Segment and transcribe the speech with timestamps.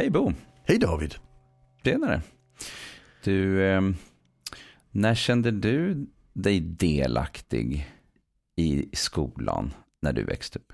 [0.00, 0.32] Hej Bo!
[0.64, 1.14] Hej David!
[1.84, 2.22] Tjenare!
[3.24, 3.80] Du, eh,
[4.90, 7.90] när kände du dig delaktig
[8.56, 10.72] i skolan när du växte upp?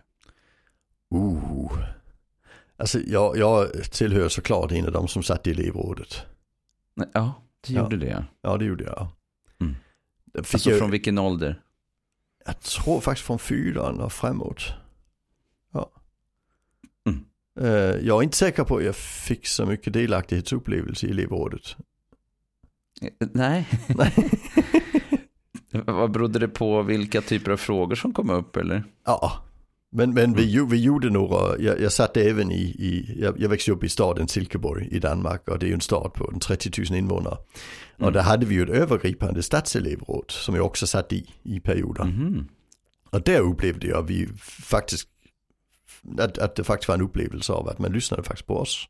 [1.15, 1.79] Uh.
[2.77, 6.23] Alltså jag, jag tillhör såklart en av de som satt i elevrådet.
[7.13, 7.81] Ja, du Ja.
[7.83, 8.25] gjorde det.
[8.43, 9.09] Ja det gjorde jag.
[9.61, 9.77] Mm.
[10.39, 11.63] Alltså jag, från vilken ålder?
[12.45, 14.73] jag tror faktiskt från fyran och framåt.
[17.57, 17.71] Mm.
[17.75, 21.77] Eh, jag är inte säker på att jag fick så mycket delaktighetsupplevelse i elevrådet.
[23.33, 23.67] Nej.
[25.87, 28.85] Vad berodde det på vilka typer av frågor som kom upp eller?
[29.07, 29.33] Ja,
[29.93, 33.49] men, men vi, ju- vi gjorde några, jag, jag satt även i, i jag, jag
[33.49, 36.41] växte upp i staden Silkeborg i Danmark och det är ju en stad på en
[36.41, 37.37] 30 000 invånare.
[37.97, 38.13] Och Mm.
[38.13, 42.05] där hade vi ju ett övergripande stadselevråd som jag också satt i i perioder.
[42.05, 42.49] Mhm.
[43.11, 44.29] Och där upplevde jag vi
[44.63, 45.09] faktiskt,
[46.19, 48.89] att, att det faktiskt var en upplevelse av att man lyssnade faktiskt på oss.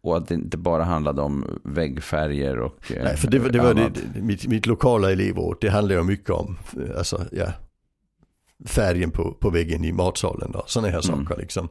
[0.00, 3.58] Och att det inte bara handlade om väggfärger och eh, Nej, för det, var- det
[3.58, 6.58] var det, mitt, mitt lokala elevråd, det handlar ju mycket om,
[6.96, 7.52] alltså ja,
[8.66, 11.26] färgen på, på väggen i matsalen och sådana här Mm.
[11.26, 11.68] saker liksom.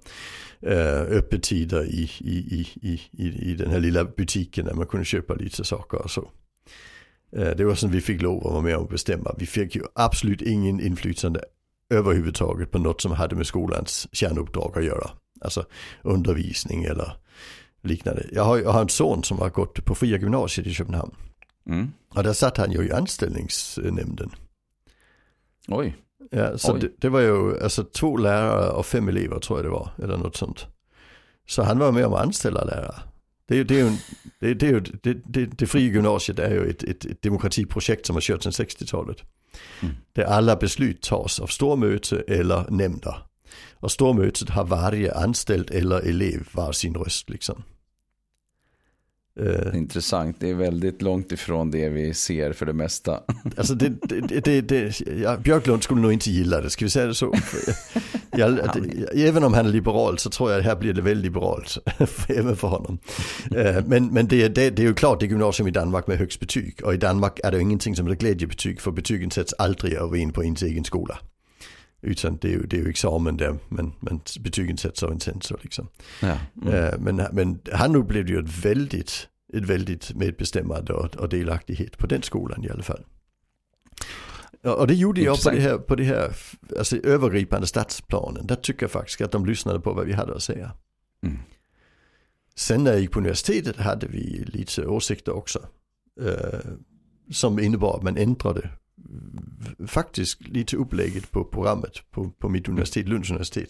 [0.67, 5.05] Uh, öppettider i, i, i, i, i, i den här lilla butiken där man kunde
[5.05, 6.29] köpa lite saker och så.
[7.35, 9.35] Eh, det var som vi fick lov att vara med och bestämma.
[9.37, 11.41] Vi fick ju absolut ingen inflytande
[11.89, 15.09] överhuvudtaget på något som hade med skolans kärnuppdrag att göra.
[15.41, 15.66] Alltså
[16.02, 17.17] undervisning eller
[17.81, 18.25] liknande.
[18.31, 21.15] Jag har, jag har en son som har gått på Fria gymnasiet i Köpenhamn.
[21.69, 21.91] Mm.
[22.15, 24.31] Och där satt han ju i anställningsnämnden.
[25.67, 25.97] Oj.
[26.31, 29.69] Ja, så det, det var ju alltså två lärare och fem elever tror jag det
[29.69, 30.65] var, eller något sånt.
[31.47, 32.95] Så han var med om att anställa lärare.
[33.47, 33.91] Det det, är ju,
[34.39, 38.21] det, det, det, det, det fria gymnasiet är ju ett, ett, ett demokratiprojekt som har
[38.21, 39.17] kört sedan 60-talet.
[39.81, 39.95] Mm.
[40.13, 43.16] Där alla beslut tas av stormöte eller nämnder.
[43.80, 47.64] Och stormötet har varje anställd eller elev var sin röst liksom.
[49.39, 50.39] Eh, Intressant.
[50.39, 53.20] Det är väldigt långt ifrån det vi ser för det mesta.
[53.58, 57.05] Alltså det, det, det, det, ja, Björklund skulle nog inte gilla det, ska vi säga
[57.05, 57.33] det så?
[58.32, 58.60] Jag,
[59.15, 61.77] även om han är liberal så tror jag att här blir det väldigt liberalt,
[62.30, 62.99] även för honom.
[63.55, 66.17] Eh, Men, men det, det, det är ju klart det är gymnasium i Danmark med
[66.17, 66.80] högst betyg.
[66.83, 70.16] Och i Danmark är det ju ingenting som heter glädjebetyg, för betygen sätts aldrig av
[70.16, 71.20] en på ens egen skola.
[72.02, 75.20] Utan det är ju, det är ju examen där, men, men betygen sätts av en
[75.20, 75.87] censor liksom.
[76.21, 76.37] Ja.
[76.61, 76.73] Mm.
[76.73, 82.08] Eh, Men, men han upplevde ju ett väldigt, ett väldigt medbestämmande och, och delaktighet på
[82.08, 83.04] den skolan i alla fall.
[84.61, 85.55] Ja, Och det gjorde jag på Intressant.
[85.55, 86.35] det här, på det här
[86.77, 88.47] alltså, övergripande stadsplanen.
[88.47, 90.71] Där tycker jag faktiskt att de lyssnade på vad vi hade att säga.
[91.23, 91.37] Mm.
[92.55, 95.59] Sen när jag gick på universitetet hade vi lite åsikter också.
[96.21, 96.59] Eh,
[97.31, 98.69] som innebar att man ändrade
[99.87, 103.69] faktiskt lite upplägget på programmet på, på mitt universitet, Lunds universitet.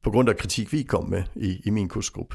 [0.00, 2.34] På grund av kritik vi kom med i, i min kursgrupp.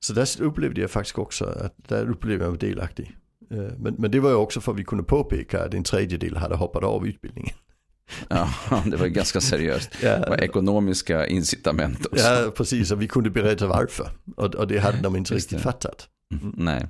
[0.00, 3.16] Så där upplevde jag faktiskt också att där upplevde jag mig delaktig.
[3.52, 6.36] Eh, Men, men det var ju också för att vi kunde påpeka att en tredjedel
[6.36, 7.54] hade hoppat av utbildningen.
[8.28, 8.48] Ja,
[8.86, 9.90] det var ganska seriöst.
[10.02, 12.24] Ja, ekonomiska incitament också.
[12.24, 14.08] ja precis, och vi kunde berätta varför.
[14.36, 15.62] Och, och det hade de inte Just riktigt det.
[15.62, 16.08] fattat.
[16.42, 16.86] Mm, Nej.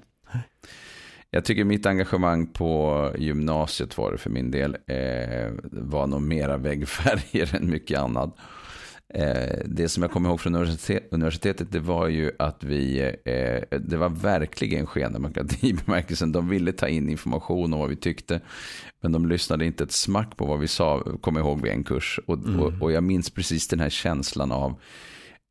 [1.31, 4.77] Jag tycker mitt engagemang på gymnasiet var det för min del.
[4.87, 8.37] Eh, var nog mera väggfärger än mycket annat.
[9.15, 13.78] Eh, det som jag kommer ihåg från universitet, universitetet det var ju att vi, eh,
[13.78, 16.33] det var verkligen skendemokrati i bemärkelsen.
[16.33, 18.41] De ville ta in information om vad vi tyckte.
[19.01, 22.21] Men de lyssnade inte ett smack på vad vi sa, kom ihåg vid en kurs.
[22.27, 24.81] Och, och, och jag minns precis den här känslan av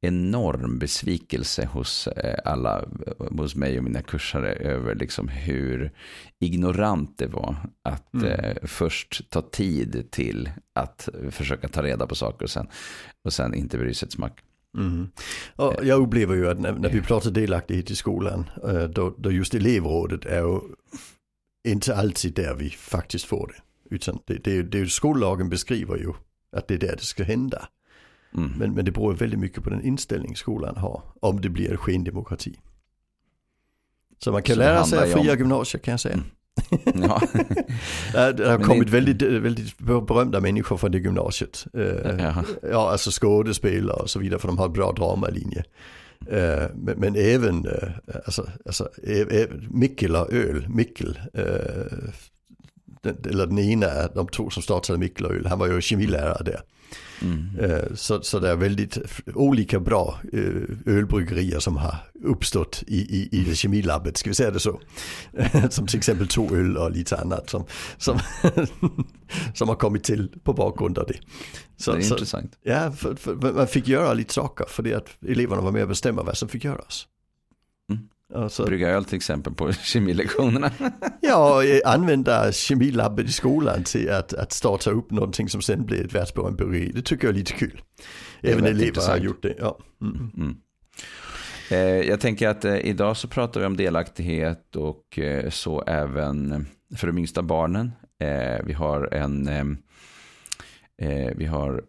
[0.02, 2.86] enorm besvikelse hos eh, alla,
[3.18, 5.92] hos mig och mina kursare över liksom hur
[6.40, 8.28] ignorant det var att Mm.
[8.28, 12.68] eh, först ta tid till att försöka ta reda på saker och sen,
[13.26, 14.40] och sen inte bry sig ett smack.
[14.78, 15.08] Mm.
[15.58, 19.54] Jag upplever ju att när, när vi pratar delaktighet i skolan, eh, då, då just
[19.54, 20.60] elevrådet är ju
[21.68, 23.96] inte alltid där vi faktiskt får det.
[23.96, 26.14] Utan det, det, det skollagen beskriver ju
[26.58, 27.68] att det är där det ska hända.
[28.38, 28.52] Mm.
[28.58, 32.60] Men, men det beror väldigt mycket på den inställning skolan har, om det blir skendemokrati.
[34.24, 36.20] Så man kan Så lära sig ju fria om- gymnasier kan jag säga.
[36.96, 37.22] ja.
[38.32, 41.66] Det, har kommit det- väldigt, väldigt berömda människor från det gymnasiet.
[41.74, 42.44] Eh, Ja.
[42.72, 45.64] Ja, alltså skådespelare och så vidare för de har bra dramalinje.
[46.28, 47.90] Eh, men, men även, eh,
[48.26, 51.20] alltså, alltså ä- ä- Mikkel och Öl, Mikkel,
[53.30, 56.62] eller den ena de två som startade Mikkel och Öl, han var ju kemilärare där.
[57.22, 57.60] Mm.
[57.60, 58.98] Eh, så, så det är väldigt
[59.36, 64.52] olika bra eh, ölbryggerier som har uppstått i, i, i det kemilabbet, ska vi säga
[64.52, 64.82] det så.
[65.70, 67.66] som till exempel två öl och lite annat som,
[67.98, 68.20] som,
[69.54, 71.20] som har kommit till på bakgrund av det.
[71.78, 72.58] Så, det är så, intressant.
[72.64, 75.90] Ja, för, för, man fick göra lite saker för det att eleverna var med och
[75.90, 77.08] bestämma vad som fick göras.
[78.36, 80.72] Alltså, Brygga öl till exempel på kemilektionerna.
[81.22, 86.16] ja, använda kemilabbet i skolan till att, att starta upp någonting som sen blir ett
[86.16, 86.58] världsberömt
[86.96, 87.82] Det tycker jag är lite kul.
[88.42, 89.56] Även elever har gjort det.
[89.60, 89.78] Ja.
[90.02, 90.32] Mm.
[90.38, 90.56] Mm.
[91.72, 96.68] Eh, jag tänker att eh, idag så pratar vi om delaktighet och eh, så även
[96.96, 97.92] för de yngsta barnen.
[98.64, 99.50] Vi har en
[101.36, 101.84] vi har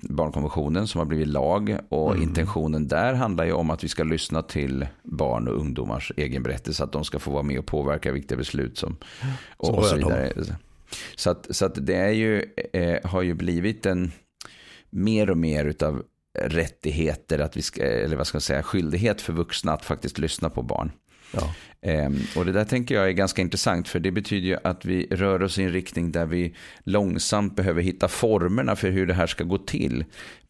[0.00, 2.22] barnkonventionen som har blivit lag och mm.
[2.22, 6.84] intentionen där handlar ju om att vi ska lyssna till barn och ungdomars egen berättelse,
[6.84, 8.96] att de ska få vara med och påverka viktiga beslut som,
[9.56, 10.32] och, och så vidare.
[11.16, 12.44] Så att, så att det är ju,
[13.04, 14.12] har ju blivit en
[14.90, 16.02] mer och mer utav
[16.38, 20.50] rättigheter, att vi ska, eller vad ska jag säga, skyldighet för vuxna att faktiskt lyssna
[20.50, 20.92] på barn.
[21.32, 21.54] Ja.
[21.86, 25.06] Um, och det där tänker jag är ganska intressant för det betyder ju att vi
[25.10, 26.54] rör oss i en riktning där vi
[26.84, 30.04] långsamt behöver hitta formerna för hur det här ska gå till.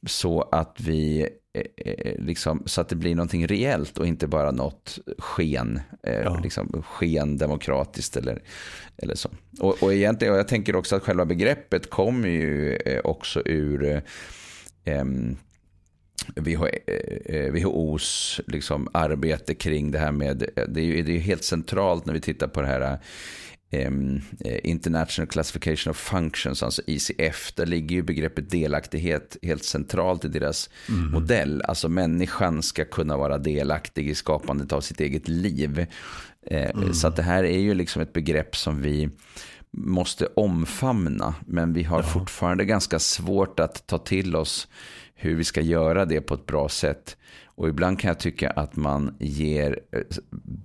[0.06, 4.50] Så att vi eh, eh liksom, så att det blir någonting reellt och inte bara
[4.50, 6.40] något sken, eh, ja.
[6.42, 8.42] liksom, sken demokratiskt eller,
[8.96, 9.30] eller så.
[9.60, 14.02] Och, och egentligen, och jag tänker också att själva begreppet kommer ju också ur
[14.84, 15.04] eh,
[17.52, 22.06] WHOs eh, liksom arbete kring det här med, det är ju det är helt centralt
[22.06, 22.98] när vi tittar på det här
[23.72, 24.20] um,
[24.62, 30.70] International Classification of Functions, alltså ICF, där ligger ju begreppet delaktighet helt centralt i deras
[30.88, 31.10] mm.
[31.10, 31.62] modell.
[31.62, 35.86] Alltså människan ska kunna vara delaktig i skapandet av sitt eget liv.
[36.46, 36.94] Mm.
[36.94, 39.10] Så att det här är ju liksom ett begrepp som vi
[39.72, 42.02] måste omfamna, men vi har ja.
[42.02, 44.68] fortfarande ganska svårt att ta till oss
[45.20, 47.16] hur vi ska göra det på ett bra sätt.
[47.44, 50.00] Och ibland kan jag tycka att man ger eh,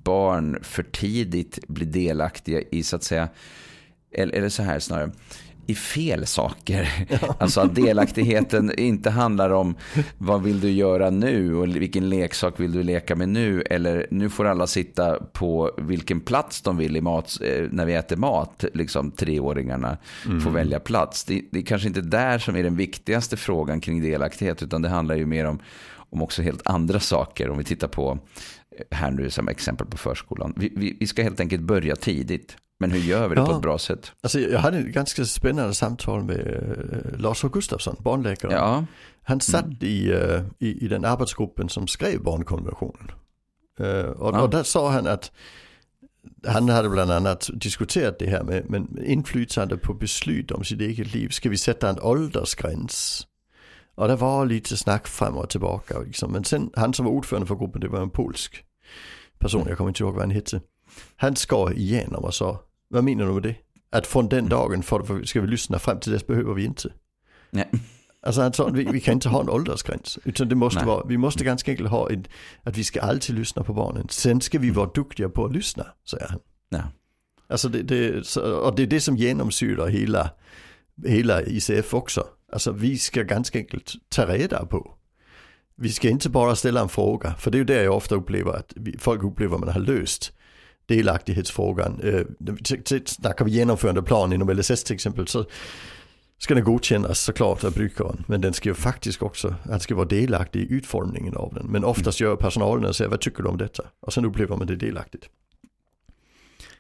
[0.03, 3.29] barn för tidigt blir delaktiga i så att säga,
[4.11, 5.11] eller så här snarare,
[5.67, 7.05] i fel saker.
[7.21, 7.35] Ja.
[7.39, 9.75] Alltså att delaktigheten inte handlar om
[10.17, 13.61] vad vill du göra nu och vilken leksak vill du leka med nu.
[13.61, 17.93] Eller nu får alla sitta på vilken plats de vill i mat, eh, när vi
[17.93, 18.65] äter mat.
[18.73, 20.41] Liksom treåringarna mm.
[20.41, 21.23] får välja plats.
[21.23, 24.63] Det, det är kanske inte där som är den viktigaste frågan kring delaktighet.
[24.63, 25.59] Utan det handlar ju mer om,
[26.09, 27.49] om också helt andra saker.
[27.49, 28.19] Om vi tittar på
[28.77, 30.53] eh, här nu som exempel på förskolan.
[30.57, 32.57] Vi, vi, vi ska helt enkelt börja tidigt.
[32.79, 34.11] Men hur gör vi det ja, på ett bra sätt?
[34.21, 38.53] Alltså jag hade ett ganska spännande samtal med uh, Lars Gustafsson, barnläkaren.
[38.53, 38.85] Ja.
[39.23, 39.77] Han satt mm.
[39.81, 43.11] i, uh, i, i, den arbetsgruppen som skrev barnkonventionen.
[43.79, 44.41] Uh, och, ja.
[44.41, 45.31] och där sa han att
[46.47, 51.13] han hade bland annat diskuterat det här med, med inflytande på beslut om sitt eget
[51.13, 51.29] liv.
[51.29, 53.27] Ska vi sätta en åldersgräns?
[53.95, 55.99] Och det var lite snack fram och tillbaka.
[55.99, 56.31] Liksom.
[56.31, 58.65] Men sen, han som var ordförande för gruppen, det var en polsk
[59.39, 59.69] person, mm.
[59.69, 60.61] jag kommer inte ihåg vad han hette.
[61.15, 63.55] Han skar igenom och sa, vad menar du med det?
[63.89, 66.93] Att från den dagen för, ska vi lyssna fram till dess behöver vi inte.
[67.49, 67.69] Nej.
[68.25, 70.19] Alltså han sa, vi, vi kan inte ha en åldersgräns.
[70.23, 72.27] Utan det måste vara, vi måste ganska enkelt ha ett,
[72.63, 74.07] att vi ska alltid lyssna på barnen.
[74.09, 76.39] Sen ska vi vara duktiga på att lyssna, säger han.
[76.69, 76.81] Ja.
[77.47, 80.29] Alltså det, det, och det är det som genomsyrar hela,
[81.05, 82.27] hela ICF också.
[82.51, 84.91] Alltså vi ska ganska enkelt ta reda på.
[85.75, 88.53] Vi ska inte bara ställa en fråga, för det är ju det jag ofta upplever
[88.53, 90.31] att folk upplever att man har löst
[90.89, 91.99] delaktighetsfrågan.
[92.03, 92.25] Øh,
[93.05, 95.45] snackar vi genomförandeplan inom LSS till exempel så
[96.37, 98.23] ska den godkännas såklart av brukaren.
[98.27, 101.67] Men den ska ju faktiskt också, han ska vara delaktig i utformningen av den.
[101.67, 103.83] Men oftast gör personalen och säger, vad tycker du om detta?
[103.99, 105.29] Och sen upplever man det delaktigt.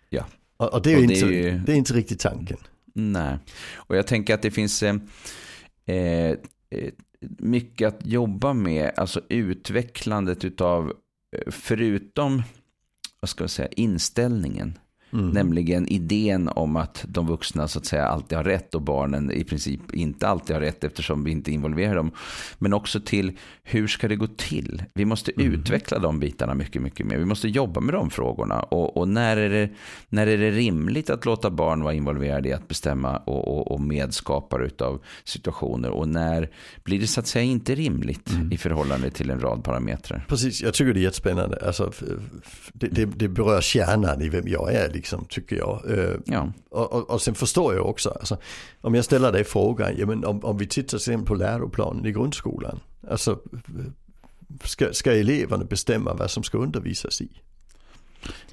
[0.09, 0.25] Ja.
[0.57, 2.57] Och, och det är ju inte, det är, det är inte riktigt tanken.
[2.93, 3.37] Nej,
[3.75, 4.95] och jag tänker att det finns eh,
[5.85, 6.37] eh,
[7.39, 10.93] mycket att jobba med, alltså utvecklandet utav,
[11.37, 12.43] eh, förutom
[13.19, 14.77] vad ska jag säga, inställningen.
[15.19, 15.29] Mm.
[15.29, 19.43] Nämligen idén om att de vuxna så att säga alltid har rätt och barnen i
[19.43, 22.11] princip inte alltid har rätt eftersom vi inte involverar dem.
[22.57, 24.83] Men också till hur ska det gå till?
[24.93, 25.53] Vi måste mm.
[25.53, 27.17] utveckla de bitarna mycket, mycket mer.
[27.17, 28.59] Vi måste jobba med de frågorna.
[28.59, 29.69] Och, och, när, är det,
[30.09, 33.81] när är det rimligt att låta barn vara involverade i att bestämma och, och, och
[33.81, 35.89] medskapare av situationer?
[35.89, 36.49] Och när
[36.83, 38.51] blir det så att säga inte rimligt mm.
[38.51, 40.25] i förhållande till en rad parametrar?
[40.27, 41.59] Precis, jag tycker det är jättespännande.
[41.65, 41.91] Alltså,
[42.73, 45.81] det, det, det berör kärnan i vem jag är liksom, tycker jag.
[45.97, 46.51] Eh, ja.
[46.69, 48.37] Och, och, och, sen förstår jag också, alltså,
[48.81, 52.11] om jag ställer dig frågan, ja, men om, om vi tittar exempel på läroplanen i
[52.11, 52.79] grundskolan.
[53.09, 53.39] Alltså,
[54.63, 57.29] ska, ska eleverna bestämma vad som ska undervisas i?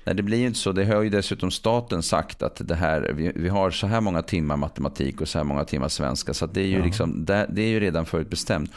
[0.04, 0.72] Nej, det blir ju inte så.
[0.72, 4.22] Det har ju dessutom staten sagt att det här, vi, vi har så här många
[4.22, 6.34] timmar matematik och så här många timmar svenska.
[6.34, 6.84] Så det, är ju ja.
[6.84, 8.70] liksom, det, det, är ju redan förutbestämt.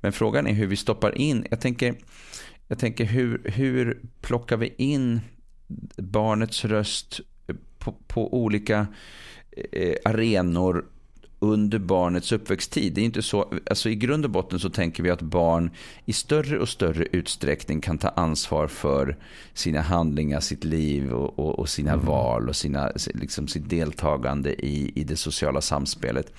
[0.00, 1.46] Men frågan är hur vi stoppar in.
[1.50, 1.94] Jag tänker,
[2.68, 5.20] jag tänker hur, hur plockar vi in
[5.96, 7.20] barnets röst
[7.78, 8.86] på, på olika
[9.72, 10.84] eh, arenor
[11.38, 12.94] under barnets uppväxttid.
[12.94, 15.70] Det är inte så, alltså I grund och botten så tänker vi att barn
[16.04, 19.16] i större och större utsträckning kan ta ansvar för
[19.54, 22.06] sina handlingar, sitt liv och, och, och sina mm.
[22.06, 26.32] val och sina, liksom sitt deltagande i, i det sociala samspelet.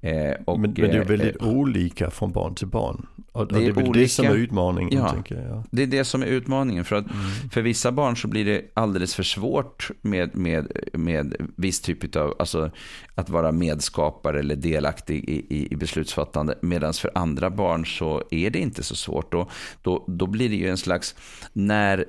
[0.00, 3.06] Eh, och, men, men, det är väldigt eh, olika från barn till barn.
[3.32, 4.98] Och, det, och det är väl olika, det som är utmaningen.
[4.98, 6.84] Ja, jag, ja, Det är det som är utmaningen.
[6.84, 7.50] För, att, mm.
[7.50, 12.34] för vissa barn så blir det alldeles för svårt med, med, med viss typ av,
[12.38, 12.70] alltså
[13.14, 16.58] att vara medskapare eller delaktig i, i, i beslutsfattande.
[16.62, 19.32] Medan för andra barn så är det inte så svårt.
[19.32, 19.50] Då,
[19.82, 21.14] då, då blir det ju en slags,
[21.52, 22.04] när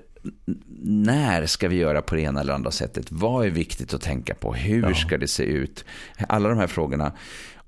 [0.83, 3.11] när ska vi göra på det ena eller andra sättet?
[3.11, 4.53] Vad är viktigt att tänka på?
[4.53, 4.95] Hur ja.
[4.95, 5.85] ska det se ut?
[6.29, 7.11] Alla de här frågorna.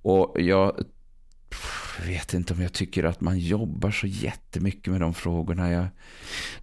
[0.01, 0.73] Och jag
[2.05, 5.71] vet inte om jag tycker att man jobbar så jättemycket med de frågorna.
[5.71, 5.87] Jag,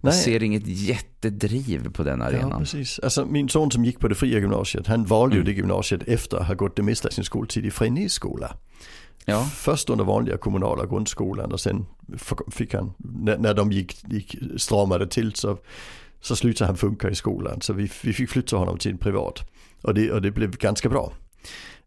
[0.01, 2.49] jag ser inget jättedriv på den arenan.
[2.49, 2.99] Ja, precis.
[2.99, 5.47] Alltså, min son som gick på det fria gymnasiet, han valde mm.
[5.47, 8.55] ju det gymnasiet efter att ha gått det mesta av sin skoltid i Freinéskola.
[9.25, 9.43] Ja.
[9.43, 11.85] Först under vanliga kommunala grundskolan och sen
[12.51, 15.57] fick han, när, när de gick, gick, stramade till så,
[16.21, 17.61] så slutade han funka i skolan.
[17.61, 19.39] Så vi, vi fick flytta honom till en privat.
[19.81, 21.13] Och det, och det blev ganska bra.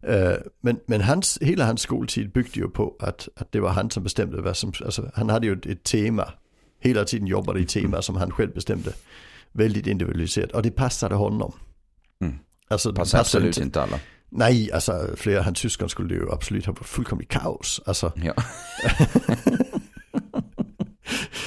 [0.09, 3.89] Uh, men, men hans, hela hans skoltid byggde ju på att, att det var han
[3.89, 6.33] som bestämde vad som, alltså han hade ju ett, ett tema,
[6.79, 8.93] hela tiden jobbade i tema som han själv bestämde.
[9.51, 11.53] Väldigt individualiserat och det passade honom.
[12.21, 12.35] Mm.
[12.67, 13.99] Alltså, Passar absolut inte, inte alla.
[14.29, 17.81] Nej, alltså flera av hans syskon skulle ju absolut ha fullkomligt kaos.
[17.85, 18.11] Alltså.
[18.15, 18.33] Ja.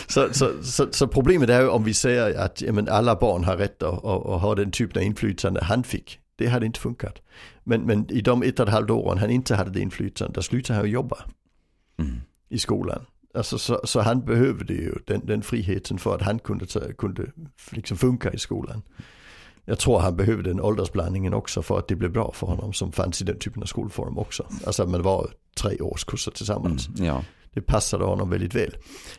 [0.07, 3.57] så, så, så, så, problemet är ju om vi säger att jamen, alla barn har
[3.57, 6.21] rätt att, att, att ha den typen av inflytande han fick.
[6.39, 7.23] Det hade inte funkat.
[7.65, 10.43] Men, men i de ett och ett halvt åren han inte hade det inflytandet, där
[10.43, 11.17] slutade han jobba.
[11.99, 12.21] Mm.
[12.49, 13.07] I skolan.
[13.35, 16.67] Alltså, så, så, han behövde ju den, den friheten för att han kunde,
[16.99, 17.33] kunde
[17.71, 18.83] liksom funka i skolan.
[19.65, 22.93] Jag tror han behövde den åldersblandningen också för att det blev bra för honom som
[22.93, 24.47] fanns i den typen av skolform också.
[24.67, 25.31] Alltså man var
[25.61, 26.89] tre årskurser tillsammans.
[26.89, 27.25] Mm, ja.
[27.55, 28.77] Det passade honom väldigt väl.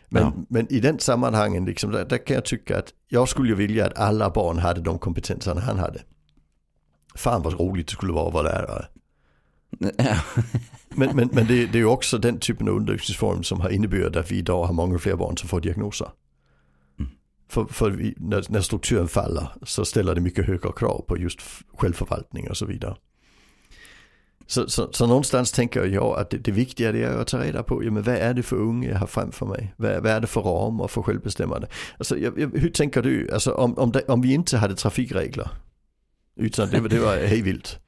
[0.08, 0.32] Men, ja.
[0.48, 3.98] men i den sammanhangen, liksom, där, där, kan jag tycka att jag skulle vilja att
[3.98, 6.00] alla barn hade de kompetenserna han hade.
[7.14, 8.86] Fan vad roligt det skulle vara att vara lärare.
[10.88, 14.30] men men, men det, det, är också den typen av undervisningsform som har inneburit att
[14.30, 16.08] vi idag har många fler barn som får diagnoser.
[16.98, 17.10] Mm.
[17.48, 21.38] För, för vi, när, när, strukturen faller så ställer det mycket högre krav på just
[21.76, 22.96] självförvaltning och så vidare.
[24.46, 27.84] Så, så, så någonstans tänker jag att det, det viktiga är att ta reda på,
[27.84, 29.74] ja, men vad är det för unge jag har framför mig?
[29.76, 31.68] Vad, vad är det för ramar för självbestämmande?
[31.98, 35.50] Alltså, jag, jag, hur tänker du, alltså, om, om, det, om vi inte hade trafikregler,
[36.40, 37.78] utan det, det var hej vilt.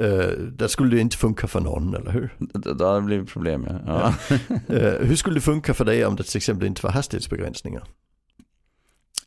[0.00, 2.34] Uh, där skulle det inte funka för någon, eller hur?
[2.74, 3.80] Det hade blivit problem, ja.
[3.86, 4.14] ja.
[4.48, 7.82] uh, hur skulle det funka för dig om det till exempel inte var hastighetsbegränsningar?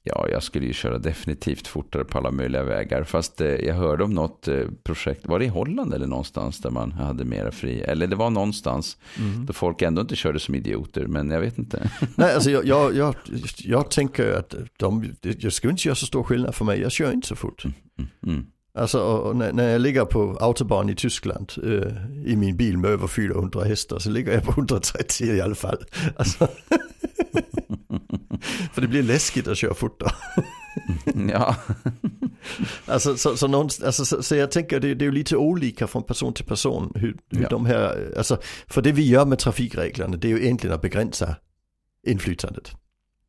[0.06, 3.04] Ja, jag skulle ju köra definitivt fortare på alla möjliga vägar.
[3.04, 6.70] Fast eh, jag hörde om något eh, projekt, var det i Holland eller någonstans där
[6.70, 7.82] man hade mera fri?
[7.82, 9.46] Eller det var någonstans mm.
[9.46, 11.92] där folk ändå inte körde som idioter, men jag vet inte.
[12.16, 13.16] Nej, alltså jag, jag, jag,
[13.58, 17.12] jag tänker att de, jag skulle inte göra så stor skillnad för mig, jag kör
[17.12, 17.66] inte så fort.
[17.66, 17.76] Mm.
[17.98, 18.10] Mm.
[18.36, 18.46] mm.
[18.76, 23.08] Alltså när, när jag ligger på autobahn i Tyskland eh, i min bil med över
[23.08, 25.86] 400 hästar så ligger jag på 130 i alla fall.
[26.18, 26.48] Alltså.
[28.74, 30.08] För det blir läskigt att köra fort då.
[31.30, 31.56] ja.
[32.86, 35.88] alltså, så, så, någon, alltså, så, så, jag tänker det, det är ju lite olika
[35.88, 36.92] från person till person.
[36.96, 37.50] Hur, hur ja.
[37.50, 41.36] de här, alltså, för det vi gör med trafikreglerna det är ju egentligen att begränsa
[42.08, 42.72] inflytandet.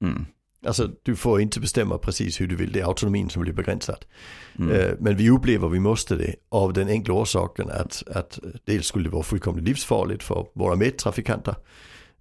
[0.02, 0.26] Mm.
[0.66, 4.04] Alltså du får inte bestämma precis hur du vill, det är autonomin som blir begränsad.
[4.58, 4.70] Mm.
[4.70, 9.04] Eh, men vi upplever vi måste det av den enkla orsaken att, att dels skulle
[9.04, 11.54] det vara fullkomligt livsfarligt för våra medtrafikanter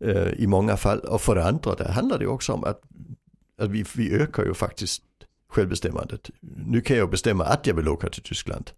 [0.04, 1.00] Eh, i många fall.
[1.00, 2.82] Och för det andra, det handlar det också om att,
[3.58, 5.04] att vi, vi ökar ju faktiskt
[5.50, 6.30] självbestämmandet.
[6.68, 8.72] Nu kan jag bestämma att jag vill åka till Tyskland.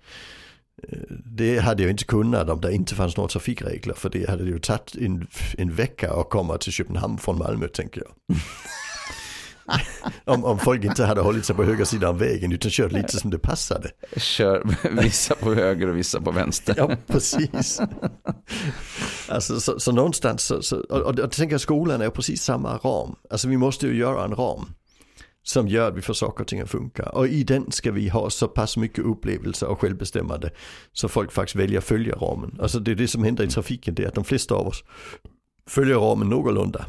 [0.84, 4.44] Eh, det hade jag inte kunnat om det inte fanns några trafikregler för det hade
[4.44, 5.28] ju tagit en,
[5.58, 8.38] en vecka att komma till Köpenhamn från Malmö tänker jag.
[10.26, 13.18] om, om folk inte hade hållit sig på höger sida av vägen utan kört lite
[13.18, 13.92] som det passade.
[14.18, 14.64] Kör
[15.02, 16.74] vissa på höger och vissa på vänster.
[16.78, 17.82] ja, precis.
[19.30, 23.16] Alltså, så, så någonstans, så, så, och, och jag tänker skolan är precis samma ram.
[23.30, 24.66] Alltså vi måste ju göra en ram
[25.44, 27.04] som gör att vi får saker och ting att funka.
[27.10, 30.50] Och i den ska vi ha så pass mycket upplevelse och självbestämmande
[30.94, 32.58] så folk faktiskt väljer att följa ramen.
[32.62, 34.84] Alltså det är det som händer i trafiken, det är att de flesta av oss
[35.68, 36.86] följer ramen någorlunda.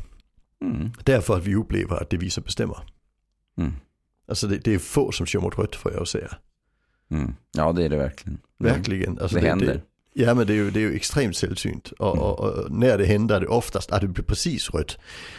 [0.64, 0.90] Mm.
[1.04, 2.78] Därför att vi upplever att det vi som bestämmer.
[3.58, 3.72] Mm.
[4.28, 6.36] Alltså det, det, är få som kör mot rött får jag säga.
[7.10, 7.34] Mm.
[7.52, 8.38] Ja det är det verkligen.
[8.58, 9.18] Verkligen.
[9.18, 9.66] Alltså det, det händer.
[10.14, 11.92] Det, ja men det är ju, det är ju extremt sällsynt.
[11.98, 12.22] Och, mm.
[12.22, 14.98] och, och, när det händer det oftast att det blir precis rött.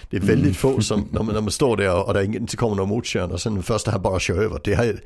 [0.10, 0.54] Det är väldigt mm.
[0.54, 3.42] få som, när man, när man står där och det inte kommer någon motkörande och
[3.42, 4.62] sen den första här bara kör över.
[4.64, 5.00] Det har,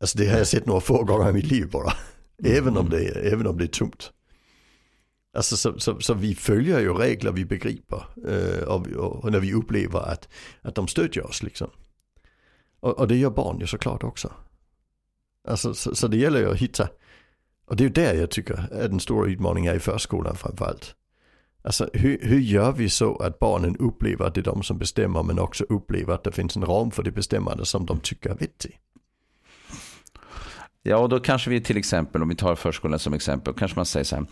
[0.00, 1.92] alltså det har jag sett några få gånger i mitt liv bara.
[2.44, 4.12] Även, om det, även om det är tungt.
[5.36, 9.54] Alltså så, så, så, vi följer ju regler vi begriper eh, och, och, när vi
[9.54, 10.28] upplever att,
[10.62, 11.70] att de stödjer oss liksom.
[12.80, 14.32] Och, och det gör barn ju såklart också.
[15.48, 16.88] Alltså, så, så, det gäller ju att hitta,
[17.66, 20.94] och det är ju där jag tycker att den stora utmaningen är i förskolan framförallt.
[21.62, 25.22] Alltså hur, hur gör vi så att barnen upplever att det är de som bestämmer
[25.22, 28.34] men också upplever att det finns en ram för det bestämmande som de tycker är
[28.34, 28.80] vettig?
[30.88, 33.86] Ja, och då kanske vi till exempel, om vi tar förskolan som exempel, kanske man
[33.86, 34.26] säger så här,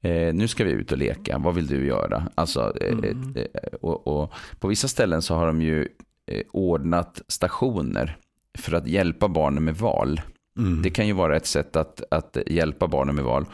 [0.00, 2.28] eh, nu ska vi ut och leka, vad vill du göra?
[2.34, 3.34] Alltså, eh, mm.
[3.36, 5.88] eh, och, och, på vissa ställen så har de ju
[6.26, 8.16] eh, ordnat stationer
[8.58, 10.20] för att hjälpa barnen med val.
[10.58, 10.82] Mm.
[10.82, 13.46] Det kan ju vara ett sätt att, att hjälpa barnen med val.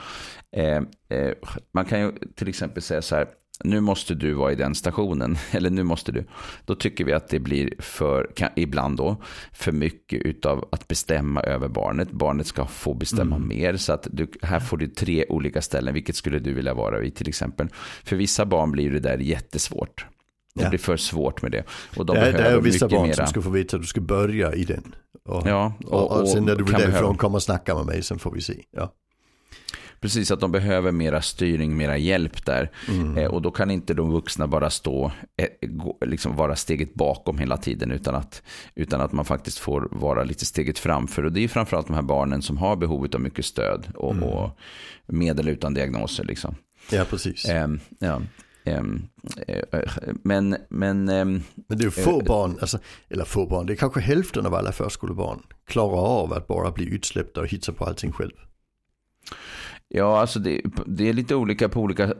[0.57, 1.33] Eh, eh,
[1.73, 3.27] man kan ju till exempel säga så här,
[3.65, 6.25] nu måste du vara i den stationen, eller nu måste du.
[6.65, 9.17] Då tycker vi att det blir för, ibland då,
[9.53, 12.11] för mycket utav att bestämma över barnet.
[12.11, 13.49] Barnet ska få bestämma mm.
[13.49, 15.95] mer, så att du, här får du tre olika ställen.
[15.95, 17.69] Vilket skulle du vilja vara i till exempel?
[18.05, 20.07] För vissa barn blir det där jättesvårt.
[20.55, 20.69] Det ja.
[20.69, 21.65] blir för svårt med det.
[21.97, 23.15] Och de det, är, det är vissa barn mera...
[23.15, 24.95] som ska få veta att du ska börja i den.
[25.25, 28.03] Och, ja, och, och, och sen när du blir därifrån, komma och snacka med mig,
[28.03, 28.55] sen får vi se.
[28.71, 28.93] Ja.
[30.01, 32.71] Precis, att de behöver mera styrning, mera hjälp där.
[32.89, 33.19] Mm.
[33.19, 37.39] Eh, och då kan inte de vuxna bara stå, eh, gå, liksom vara steget bakom
[37.39, 38.43] hela tiden, utan att,
[38.75, 41.25] utan att man faktiskt får vara lite steget framför.
[41.25, 44.25] Och det är framförallt de här barnen som har behov av mycket stöd och, mm.
[44.25, 44.59] och
[45.07, 46.25] med eller utan diagnoser.
[46.25, 46.55] Liksom.
[46.91, 47.45] Ja, precis.
[47.45, 48.21] Eh, ja.
[50.23, 52.79] Men, men, um, men det är få barn, alltså,
[53.09, 56.95] eller få barn, det är kanske hälften av alla förskolebarn klarar av att bara bli
[56.95, 58.33] utsläppta och hitta på allting själv.
[59.93, 62.11] Ja, alltså det, det, är lite olika på olika eh,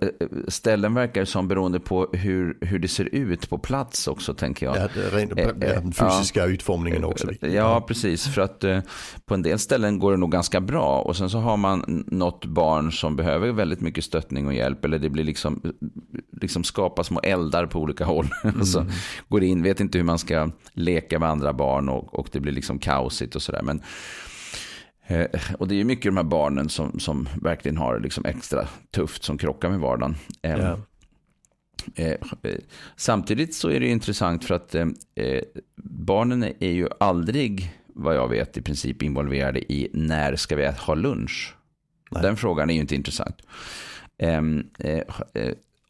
[0.49, 4.77] ställen verkar som beroende på hur, hur det ser ut på plats också tänker jag.
[4.77, 7.33] Ja, eh, den fysiska ja, utformningen också.
[7.41, 8.35] Ja, precis.
[8.35, 8.81] För att eh,
[9.27, 12.45] på en del ställen går det nog ganska bra och sen så har man något
[12.45, 15.63] barn som behöver väldigt mycket stöttning och hjälp eller det blir liksom,
[16.41, 18.27] liksom skapa små eldar på olika håll.
[18.51, 18.65] Mm.
[18.65, 18.87] så
[19.29, 22.53] går in, vet inte hur man ska leka med andra barn och, och det blir
[22.53, 23.63] liksom kaosigt och sådär.
[23.63, 23.83] Men
[25.11, 25.27] Eh,
[25.59, 29.39] och det är mycket de här barnen som, som verkligen har liksom extra tufft som
[29.39, 30.17] krockar med vardagen.
[30.43, 30.79] Yeah.
[31.95, 32.17] Eh,
[32.97, 34.89] samtidigt så är det intressant för att eh,
[35.85, 40.95] barnen är ju aldrig, vad jag vet, i princip involverade i när ska vi ha
[40.95, 41.57] lunch.
[42.11, 42.23] Nej.
[42.23, 43.43] Den frågan är ju inte intressant.
[44.19, 45.05] Ehm, eh,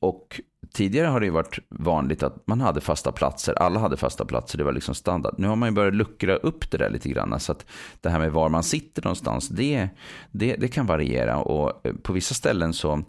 [0.01, 0.41] och
[0.73, 3.63] tidigare har det ju varit vanligt att man hade fasta platser.
[3.63, 5.35] Alla hade fasta platser, det var liksom standard.
[5.39, 7.41] Nu har man ju börjat luckra upp det där lite grann.
[7.41, 7.67] Så att
[8.01, 9.89] det här med var man sitter någonstans, det,
[10.31, 11.39] det, det kan variera.
[11.39, 13.03] Och eh, på vissa ställen så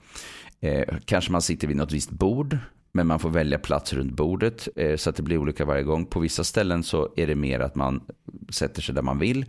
[0.59, 2.57] eh, kanske man sitter vid något visst bord.
[2.93, 6.05] Men man får välja plats runt bordet eh, så att det blir olika varje gång.
[6.05, 8.01] På vissa ställen så är det mer att man
[8.49, 9.45] sätter sig där man vill.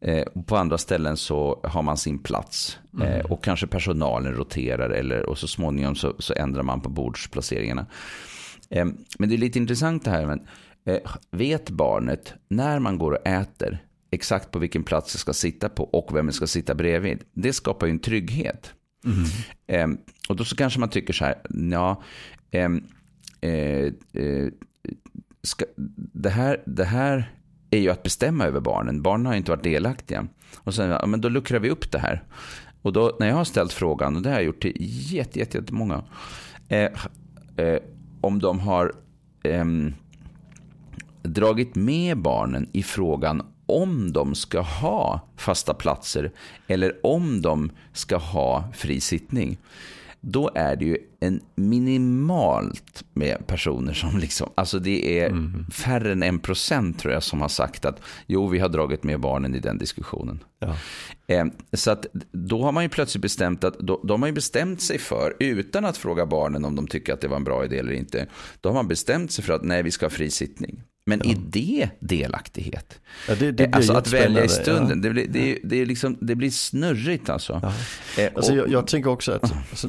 [0.00, 2.78] Eh, på andra ställen så har man sin plats.
[3.02, 3.26] Eh, mm.
[3.26, 7.86] Och kanske personalen roterar eller, och så småningom så, så ändrar man på bordsplaceringarna.
[9.18, 10.26] Men det är lite intressant det här.
[10.26, 10.40] Men,
[11.30, 13.78] vet barnet när man går och äter
[14.10, 17.24] exakt på vilken plats det ska sitta på och vem det ska sitta bredvid.
[17.32, 18.72] Det skapar ju en trygghet.
[19.68, 19.98] Mm.
[20.28, 21.34] och då så kanske man tycker så här,
[21.70, 22.02] ja,
[22.50, 22.84] ehm,
[23.40, 23.92] eh,
[24.22, 24.48] eh,
[25.42, 25.64] ska,
[25.96, 27.32] det, här, det här
[27.70, 29.02] är ju att bestämma över barnen.
[29.02, 30.26] Barnen har inte varit delaktiga.
[30.58, 32.22] Och sen, ja, men då luckrar vi upp det här.
[32.82, 34.76] Och då, när jag har ställt frågan, och det har jag gjort till
[35.12, 36.04] jätte, jätte, jättemånga,
[36.68, 36.90] eh,
[37.56, 37.78] eh,
[38.20, 38.92] om de har
[39.42, 39.64] eh,
[41.22, 46.32] dragit med barnen i frågan om de ska ha fasta platser
[46.66, 49.58] eller om de ska ha fri sittning
[50.28, 55.66] då är det ju en minimalt med personer som liksom, alltså det är mm.
[55.70, 59.20] färre än en procent tror jag som har sagt att jo, vi har dragit med
[59.20, 60.44] barnen i den diskussionen.
[60.58, 60.76] Ja.
[61.26, 64.34] Eh, så att då har man ju plötsligt bestämt att, då, då har man ju
[64.34, 67.64] bestämt sig för, utan att fråga barnen om de tycker att det var en bra
[67.64, 68.26] idé eller inte,
[68.60, 70.82] då har man bestämt sig för att nej, vi ska ha fri sittning.
[71.08, 71.30] Men ja.
[71.30, 73.00] är det delaktighet?
[73.28, 75.08] Ja, det, det alltså att välja i stunden, ja.
[75.08, 77.60] det, blir, det, det, är liksom, det blir snurrigt alltså.
[77.62, 77.72] Ja.
[78.22, 79.88] Eh, alltså jag, jag, tänker också att alltså,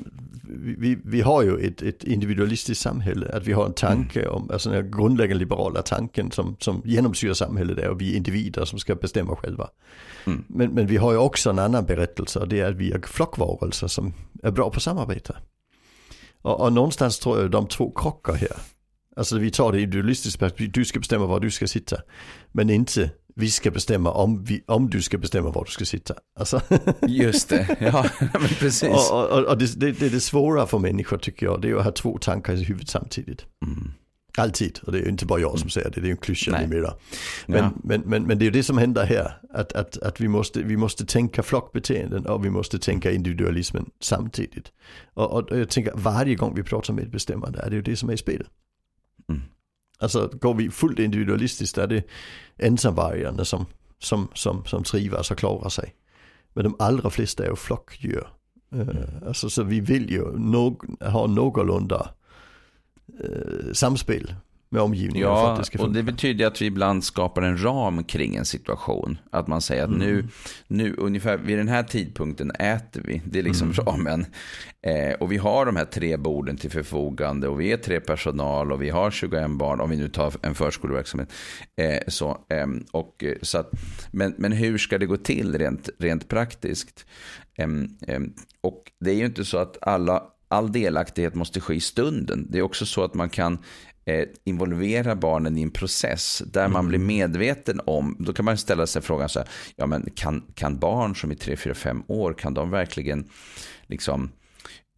[0.77, 4.33] vi, vi har ju ett, ett individualistiskt samhälle, att vi har en tanke mm.
[4.33, 8.65] om, alltså den grundläggande liberala tanken som, som genomsyrar samhället är att vi är individer
[8.65, 9.69] som ska bestämma själva.
[10.25, 10.43] Mm.
[10.47, 13.01] Men, men vi har ju också en annan berättelse och det är att vi är
[13.07, 15.35] flockvarelser som är bra på samarbete.
[16.41, 18.57] Och, och någonstans tror jag de två krockar här.
[19.17, 21.97] Alltså vi tar det individualistiska perspektivet, du ska bestämma var du ska sitta.
[22.51, 26.13] Men inte vi ska bestämma om, vi, om du ska bestämma var du ska sitta.
[26.39, 26.61] Alltså.
[27.07, 29.11] Just det, ja men precis.
[29.11, 31.75] Och, och, och det, det, det, är det svåra för människor tycker jag, det är
[31.75, 33.45] att ha två tankar i huvudet samtidigt.
[33.65, 33.91] Mm.
[34.37, 36.93] Alltid, och det är inte bara jag som säger det, det är en klyscha numera.
[37.45, 37.71] Men, Ja.
[37.83, 40.77] men, men, men det är det som händer här, att, att, att vi, måste, vi
[40.77, 44.71] måste tänka flockbeteenden och vi måste tänka individualismen samtidigt.
[45.13, 48.09] Och, och jag tänker varje gång vi pratar om medbestämmande är det ju det som
[48.09, 48.47] är i spelet.
[49.29, 49.41] Mm.
[49.99, 52.03] Alltså går vi fullt individualistiskt är det
[52.57, 53.65] ensamvargarna som,
[53.99, 55.95] som, som, som trivas och klarar sig.
[56.53, 58.27] Men de allra flesta är ju flockdjur.
[58.71, 58.89] Mm.
[58.89, 62.09] Uh, alltså så vi vill ju nog, ha någorlunda
[63.23, 64.33] uh, samspel
[64.69, 66.11] med omgivningen för att Ja, det ska och det funka.
[66.11, 69.17] betyder att vi ibland skapar en ram kring en situation.
[69.31, 69.99] Att man säger att Mm.
[70.07, 70.27] nu,
[70.67, 73.21] nu ungefär vid den här tidpunkten äter vi.
[73.25, 73.85] Det är liksom Mm.
[73.85, 74.25] ramen.
[74.81, 78.71] Eh, och vi har de här tre borden till förfogande och vi är tre personal
[78.71, 81.29] och vi har 21 barn om vi nu tar en förskoleverksamhet.
[81.81, 83.71] Eh, så, ehm, och, eh, så att,
[84.11, 87.05] men, men hur ska det gå till rent, rent praktiskt?
[87.57, 91.79] Ehm, ehm, och det är ju inte så att alla, all delaktighet måste ske i
[91.79, 92.47] stunden.
[92.49, 93.59] Det är också så att man kan eh,
[94.43, 99.01] involvera barnen i en process där man blir medveten om, då kan man ställa sig
[99.01, 102.53] frågan så här, ja men kan, kan barn som är 3, 4, 5 år, kan
[102.53, 103.29] de verkligen
[103.87, 104.31] liksom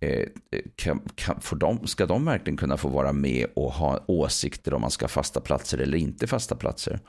[0.02, 0.28] eh,
[0.76, 4.82] kan, kan, får de, ska de verkligen kunna få vara med och ha åsikter om
[4.82, 7.00] man ska ha fasta platser eller inte fasta platser?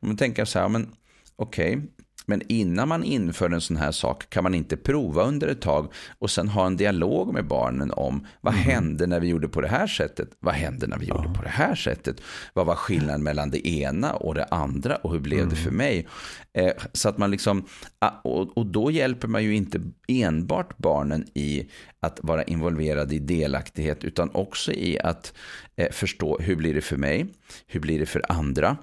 [0.00, 0.88] Om man tänker så här, men
[1.36, 1.82] okej,
[2.26, 5.92] men innan man inför en sån här sak kan man inte prova under ett tag
[6.18, 9.68] och sen ha en dialog med barnen om vad hände när vi gjorde på det
[9.68, 10.28] här sättet?
[10.40, 12.20] Vad hände när vi gjorde på det här sättet?
[12.54, 16.06] Vad var skillnaden mellan det ena och det andra och hur blev det för mig?
[16.52, 17.66] Eh, så att man liksom,
[17.98, 23.18] ah, och, och då hjälper man ju inte enbart barnen i att vara involverade i
[23.18, 25.34] delaktighet utan också i att
[25.76, 27.26] eh, förstå hur blir det för mig?
[27.66, 28.76] Hur blir det för andra?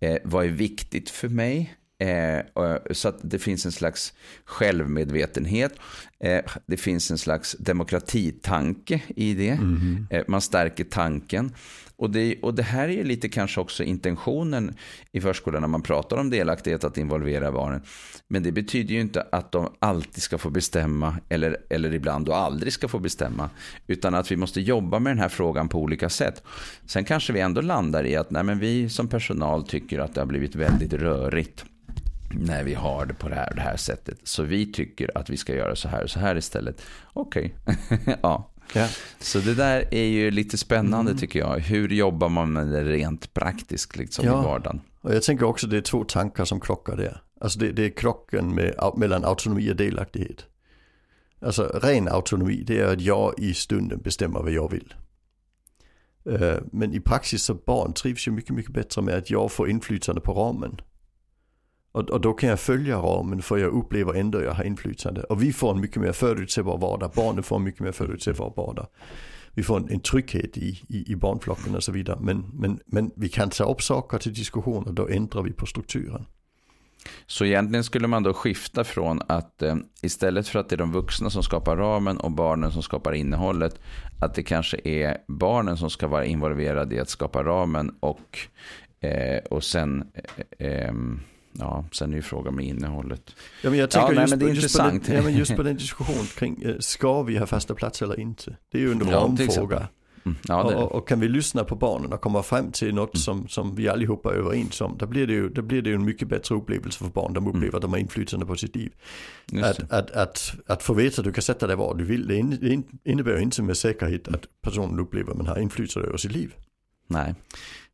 [0.00, 1.77] Eh, vad är viktigt för mig?
[2.00, 4.12] Eh, och- så att det finns en slags
[4.44, 5.72] självmedvetenhet.
[6.20, 9.58] Eh, det finns en slags demokratitanke i det.
[10.10, 11.54] Eh, man stärker tanken.
[11.96, 14.74] Och det, och det här är ju lite kanske också intentionen
[15.12, 17.82] i förskolan när man pratar om delaktighet, att involvera barnen.
[18.28, 22.32] Men det betyder ju inte att de alltid ska få bestämma eller, eller ibland då
[22.32, 23.50] aldrig ska få bestämma.
[23.86, 26.42] Utan att vi måste jobba med den här frågan på olika sätt.
[26.86, 30.20] Sen kanske vi ändå landar i att nej, men vi som personal tycker att det
[30.20, 31.64] har blivit väldigt rörigt
[32.34, 34.18] när vi har det på det här, det här sättet.
[34.22, 36.82] Så vi tycker att vi ska göra så här och så här istället.
[37.12, 37.54] Okej,
[38.22, 38.50] ja.
[38.74, 38.88] Ja.
[39.18, 41.58] Så det där är ju lite spännande tycker jag.
[41.58, 44.40] Hur jobbar man med det rent praktiskt liksom Ja.
[44.40, 44.80] i vardagen?
[45.00, 47.22] Och jag tänker också det är två tankar som krockar där.
[47.40, 50.44] Alltså det, det är krocken med, mellan autonomi och delaktighet.
[51.40, 54.94] Alltså ren autonomi, det är att jag i stunden bestämmer vad jag vill.
[56.30, 59.70] Eh, Men i praxis så barn trivs ju mycket, mycket bättre med att jag får
[59.70, 60.80] inflytande på ramen.
[61.92, 65.22] Och, och då kan jag följa ramen för jag upplever ändå att jag har inflytande.
[65.22, 67.12] Och vi får en mycket mer förutsägbar vardag.
[67.16, 68.86] Barnen får en mycket mer förutsägbar vardag.
[69.54, 72.18] Vi får en, en trygghet i, i, i barnflocken och så vidare.
[72.20, 75.66] Men, men, men vi kan ta upp saker till diskussion och då ändrar vi på
[75.66, 76.26] strukturen.
[77.26, 80.92] Så egentligen skulle man då skifta från att eh, istället för att det är de
[80.92, 83.80] vuxna som skapar ramen och barnen som skapar innehållet,
[84.20, 88.38] att det kanske är barnen som ska vara involverade i att skapa ramen och,
[89.00, 90.10] eh, och sen,
[90.58, 90.92] eh, eh
[91.52, 93.36] ja, sen är ju frågan med innehållet.
[93.62, 95.16] Ja, men jag tänker nej, just, men det är just, på den, intressant.
[95.18, 98.56] ja, men just på den diskussion kring, eh, ska vi ha fasta platser eller inte?
[98.72, 99.88] Det är ju en Ja, ramfråga.
[100.24, 103.14] Mm, ja, och, och, och kan vi lyssna på barnen och komma fram till något
[103.14, 103.20] Mm.
[103.22, 105.94] som, som vi allihopa är överens om, då blir, det ju, då blir det ju
[105.94, 107.32] en mycket bättre upplevelse för barn.
[107.32, 107.56] De Mm.
[107.56, 108.92] upplever att de har inflytande på sitt liv.
[109.62, 112.36] Att, att, att, att få veta att du kan sätta dig var du vill, det
[112.36, 116.08] in- det in- innebär ju inte med säkerhet att personen upplever att man har inflytande
[116.08, 116.54] över sitt liv.
[117.08, 117.34] Nej,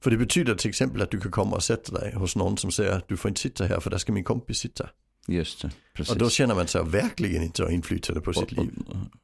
[0.00, 2.70] För det betyder till exempel att du kan komma och sätta dig hos någon som
[2.70, 4.88] säger att du får inte sitta här för där ska min kompis sitta.
[5.26, 5.70] just det.
[5.94, 6.12] Precis.
[6.12, 8.70] Och då känner man sig verkligen inte inflytande på sitt liv.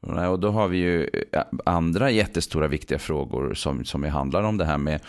[0.01, 1.09] Och, och, då har vi ju
[1.65, 4.99] andra jättestora viktiga frågor som, som handlar om det här med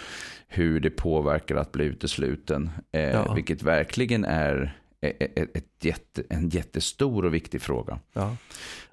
[0.48, 2.70] hur det påverkar att bli utesluten.
[2.92, 3.34] Eh, Ja.
[3.34, 7.98] Vilket verkligen är ett, jätte, en jättestor och viktig fråga.
[8.12, 8.36] Ja.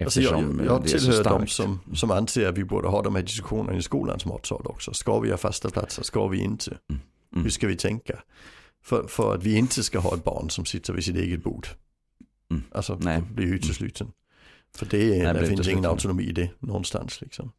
[0.00, 3.14] Alltså jag, jag det så tillhör de som, som anser att vi borde ha de
[3.14, 4.94] här diskussionerna i skolans matsal också.
[4.94, 6.02] Ska vi ha fasta platser?
[6.02, 6.78] Ska vi inte?
[6.90, 7.44] Mm.
[7.44, 8.22] Hur ska vi tänka?
[8.82, 11.66] För, för att vi inte ska ha ett barn som sitter vid sitt eget bord.
[12.50, 12.62] Mm.
[12.72, 13.22] Alltså Nej.
[13.34, 14.12] blir utesluten.
[14.76, 17.52] För det, Nej, det finns ingen autonomi i det någonstans liksom.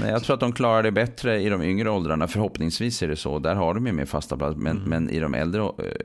[0.00, 2.28] Nej, jag tror att de klarar det bättre i de yngre åldrarna.
[2.28, 3.38] Förhoppningsvis är det så.
[3.38, 4.58] Där har de ju mer fasta platser.
[4.60, 4.88] Men, Mm.
[4.88, 5.60] men i de äldre,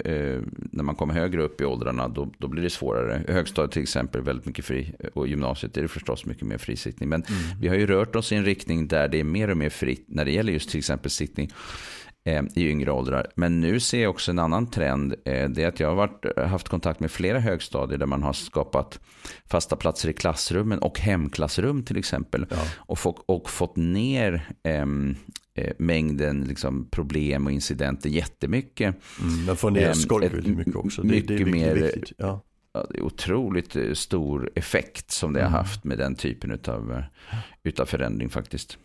[0.06, 0.40] eh,
[0.72, 3.22] när man kommer högre upp i åldrarna, då, då blir det svårare.
[3.28, 4.94] Högstadiet till exempel, väldigt mycket fri.
[5.14, 7.10] Och gymnasiet är det förstås mycket mer frisittning.
[7.10, 7.42] Men Mm.
[7.62, 10.06] vi har ju rört oss i en riktning där det är mer och mer fritt
[10.08, 11.50] när det gäller just till exempel sittning.
[12.24, 13.28] Eh, i yngre åldrar.
[13.36, 15.14] Men nu ser jag också en annan trend.
[15.26, 18.34] Eh, det är att jag har varit, haft kontakt med flera högstadier där man har
[18.34, 19.00] skapat
[19.46, 22.46] fasta platser i klassrummen och hemklassrum till exempel.
[22.50, 22.58] Ja.
[22.78, 25.16] Och, få, och fått ner ehm,
[25.56, 28.96] eh, mängden liksom, problem och incidenter jättemycket.
[29.22, 31.02] Mm, man får ner eh, skolk väldigt mycket också.
[31.02, 32.12] Det, mycket det är mer, viktigt.
[32.18, 32.44] Ja.
[32.74, 35.58] Ja, det är otroligt eh, stor effekt som det har mm.
[35.58, 38.78] haft med den typen av eh, utav förändring faktiskt.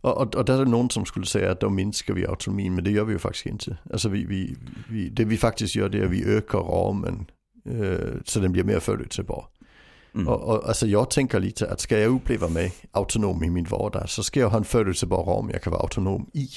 [0.00, 2.74] Och, och, och där är det någon som skulle säga att då minskar vi autonomin,
[2.74, 3.78] men det gör vi ju faktiskt inte.
[3.92, 4.56] Alltså vi, vi,
[4.88, 7.26] vi, det vi faktiskt gör det är att vi ökar ramen
[7.64, 9.44] eh, så den blir mer förutsägbar.
[10.14, 10.28] Mm.
[10.28, 14.10] Och, och, alltså jag tänker lite att ska jag uppleva mig autonom i min vardag
[14.10, 16.48] så ska jag ha en förutsägbar ram jag kan vara autonom i.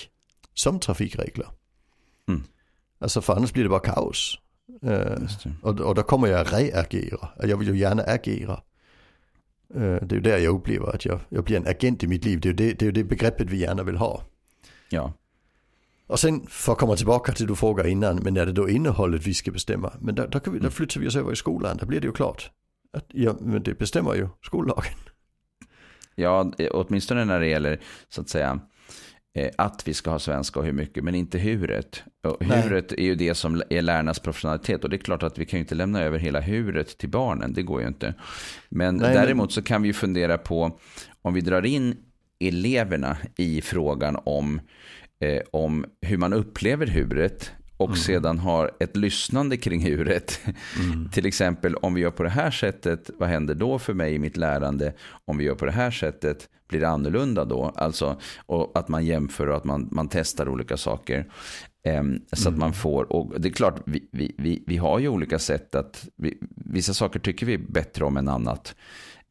[0.53, 1.47] Som trafikregler.
[2.27, 2.43] Mm.
[2.99, 4.39] Alltså för annars blir det bara kaos.
[4.85, 5.27] Uh,
[5.61, 7.29] och, och då kommer jag reagera.
[7.43, 8.61] Jag vill ju gärna agera.
[9.75, 12.25] Uh, det är ju där jag upplever att jag, jag blir en agent i mitt
[12.25, 12.39] liv.
[12.39, 14.23] Det är ju det, det, är det begreppet vi gärna vill ha.
[14.89, 15.13] Ja.
[16.07, 19.27] Och sen för att komma tillbaka till du frågar innan, men är det då innehållet
[19.27, 19.93] vi ska bestämma?
[19.99, 20.71] Men där, där, vi, där mm.
[20.71, 22.51] flyttar vi oss över i skolan, där blir det ju klart.
[22.93, 24.93] Att, ja, men det bestämmer ju skollagen.
[26.15, 28.59] Ja, åtminstone när det gäller så att säga
[29.57, 32.03] att vi ska ha svenska och hur mycket, men inte huret.
[32.23, 35.45] Och huret är ju det som är lärarnas professionalitet och det är klart att vi
[35.45, 38.13] kan ju inte lämna över hela huret till barnen, det går ju inte.
[38.69, 40.79] Men Nej, däremot så kan vi ju fundera på
[41.21, 41.97] om vi drar in
[42.39, 44.61] eleverna i frågan om,
[45.19, 47.51] eh, om hur man upplever huret
[47.83, 47.99] och mm.
[47.99, 50.39] sedan har ett lyssnande kring huret.
[50.79, 51.09] Mm.
[51.13, 54.19] Till exempel om vi gör på det här sättet, vad händer då för mig i
[54.19, 54.93] mitt lärande?
[55.25, 57.73] Om vi gör på det här sättet, blir det annorlunda då?
[57.75, 61.25] Alltså, och att man jämför och att man, man testar olika saker.
[61.87, 62.53] Um, så mm.
[62.53, 65.75] att man får, och det är klart, vi, vi, vi, vi har ju olika sätt
[65.75, 68.75] att, vi, vissa saker tycker vi bättre om än annat.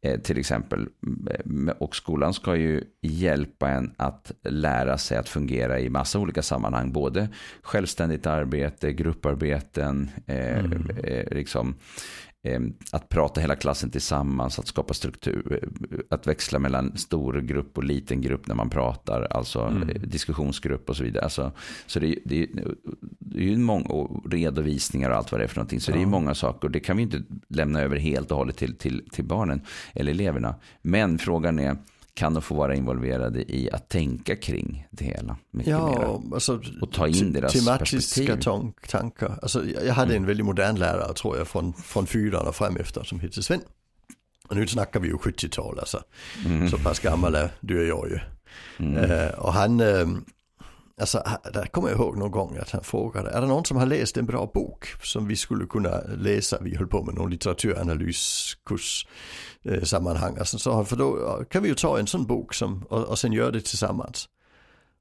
[0.05, 0.89] Eh, till exempel.
[1.79, 6.93] Och skolan ska ju hjälpa en att lära sig att fungera i massa olika sammanhang.
[6.93, 7.29] Både
[7.63, 10.91] självständigt arbete, grupparbeten, eh, mm.
[11.05, 11.75] eh, liksom,
[12.91, 17.85] att prata hela klassen tillsammans, att skapa struktur, eh, att växla mellan stor grupp och
[17.85, 19.89] liten grupp när man pratar, alltså mm.
[19.89, 21.25] Eh, diskussionsgrupp och så vidare.
[21.25, 21.53] Alltså,
[21.87, 22.47] så det, det,
[23.19, 25.81] det är ju många redovisningar och allt vad det är för någonting.
[25.81, 25.97] Så ja.
[25.97, 28.75] det är många saker och det kan vi inte lämna över helt och hållet till,
[28.75, 29.61] till, till barnen
[29.95, 30.55] eller eleverna.
[30.83, 31.77] Men frågan är,
[32.15, 35.37] kan de få vara involverade i att tänka kring det hela.
[35.51, 38.81] Mycket ja, alltså, och ta in deras tematiska perspektiv.
[38.89, 39.39] tankar.
[39.43, 43.05] Alltså, jag hade en väldigt modern lärare tror jag från, från fyran och fram efter
[43.05, 43.61] som hette Sven.
[44.49, 46.03] Och nu snackar vi ju 70-tal alltså.
[46.47, 46.71] Mm.
[46.71, 48.19] Så pass gammal är du och jag ju.
[48.87, 49.11] Mm.
[49.11, 50.09] Uh, och han, uh,
[51.01, 53.87] alltså där kommer jag ihåg någon gång att han frågade, är det någon som har
[53.87, 56.59] läst en bra bok som vi skulle kunna läsa?
[56.61, 59.07] Vi höll på med någon litteraturanalyskurs
[59.63, 60.37] eh, sammanhang.
[60.39, 63.33] Alltså, så, för då kan vi ju ta en sån bok som, och, och sen
[63.33, 64.29] göra det tillsammans.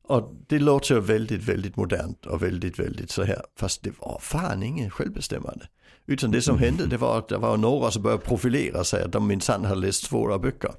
[0.04, 3.42] Och det låter ju väldigt, väldigt modernt och väldigt, väldigt så här.
[3.60, 5.68] Fast det var fan ingen självbestämmande.
[6.06, 9.12] Utan det som hände det var att det var några som började profilera sig att
[9.12, 10.72] de minsann hade läst svåra böcker.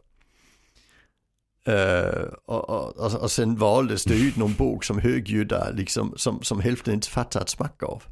[1.69, 6.61] Uh, och, och, och, sen valdes det ut någon bok som högljudda, liksom, som, som
[6.61, 8.03] hälften inte fattade ett smack av.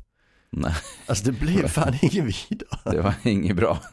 [0.51, 0.75] Nej.
[1.07, 2.93] Alltså det blev fan ingen vidare.
[2.97, 3.79] Det var inget bra.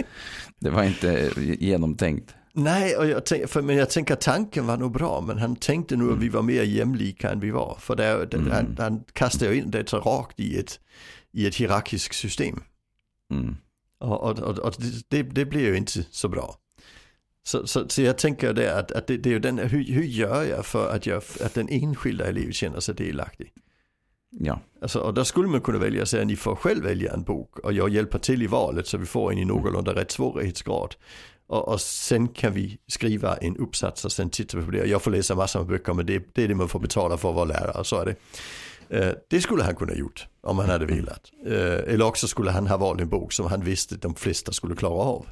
[0.58, 2.34] det var inte genomtänkt.
[2.52, 5.96] Nej, och jag tänk, för, men jag tänker tanken var nog bra, men han tänkte
[5.96, 6.18] nog mm.
[6.18, 7.76] att vi var mer jämlika än vi var.
[7.80, 8.50] För det, mm.
[8.50, 10.80] han, han kastade in det så rakt i ett,
[11.32, 12.62] i ett hierarkiskt system.
[13.30, 13.56] Mm.
[14.00, 14.74] Och, och, och, och
[15.08, 16.54] det, det blev ju inte så bra.
[17.42, 20.42] Så, så, så jag tänker det att, att det, det är den, hur, hur gör
[20.42, 23.52] jag för att, jag, att den enskilda eleven känner sig delaktig?
[24.38, 24.60] Ja.
[24.82, 27.58] Alltså, och där skulle man kunna välja att säga ni får själv välja en bok
[27.58, 30.94] och jag hjälper till i valet så vi får en i någorlunda rätt svårighetsgrad.
[31.46, 34.86] Och, och sen kan vi skriva en uppsats och sen tittar vi på det.
[34.86, 37.28] Jag får läsa massor med böcker men det, det är det man får betala för
[37.28, 38.16] att vara lärare, så är det.
[38.98, 41.30] Eh, det skulle han kunna gjort om han hade velat.
[41.46, 44.76] Eh, eller också skulle han ha valt en bok som han visste de flesta skulle
[44.76, 45.26] klara av.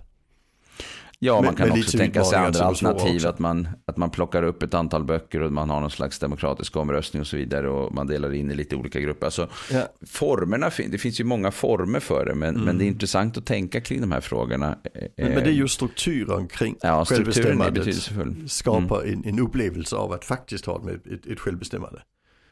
[1.21, 3.27] Ja, man kan också tänka sig andra alternativ.
[3.27, 6.77] Att man, att man plockar upp ett antal böcker och man har någon slags demokratisk
[6.77, 7.71] omröstning och så vidare.
[7.71, 9.27] Och man delar in i lite olika grupper.
[9.27, 9.83] Alltså, ja.
[10.07, 12.35] Formerna, det finns ju många former för det.
[12.35, 12.65] Men, mm.
[12.65, 14.79] men det är intressant att tänka kring de här frågorna.
[15.17, 18.11] Men, men det är ju strukturen kring ja, självbestämmandet.
[18.47, 19.23] Skapar mm.
[19.25, 22.03] en, en upplevelse av att faktiskt ha ett, ett, ett självbestämmande.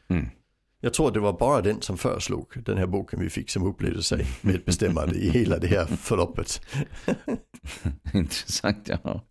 [0.07, 0.25] Mm.
[0.81, 4.03] Jag tror det var bara den som föreslog den här boken vi fick som upplevde
[4.03, 6.61] sig med bestämmande i hela det här förloppet.
[8.13, 9.21] Intressant, ja.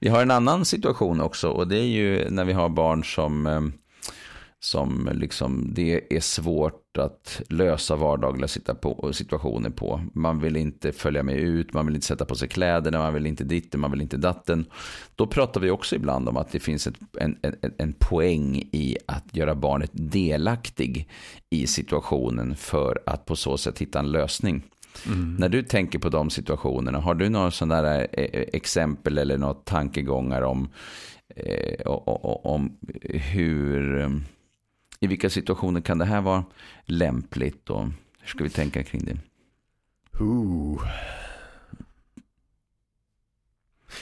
[0.00, 3.46] Vi har en annan situation också och det är ju när vi har barn som,
[3.46, 3.60] eh,
[4.62, 8.48] som liksom, det är svårt att lösa vardagliga
[9.12, 10.00] situationer på.
[10.14, 13.26] Man vill inte följa med ut, man vill inte sätta på sig kläderna, man vill
[13.26, 14.64] inte ditten, man vill inte datten.
[15.14, 18.96] Då pratar vi också ibland om att det finns ett, en, en, en poäng i
[19.06, 21.08] att göra barnet delaktig
[21.50, 24.62] i situationen för att på så sätt hitta en lösning.
[25.06, 25.36] Mm.
[25.38, 29.54] När du tänker på de situationerna, har du några sådana eh, eh, exempel eller några
[29.54, 30.68] tankegångar om,
[31.36, 31.86] eh,
[32.42, 34.06] om hur,
[35.00, 36.44] i vilka situationer kan det här vara
[36.84, 37.84] lämpligt och
[38.20, 39.16] hur ska vi tänka kring det?
[40.20, 40.82] Ooh.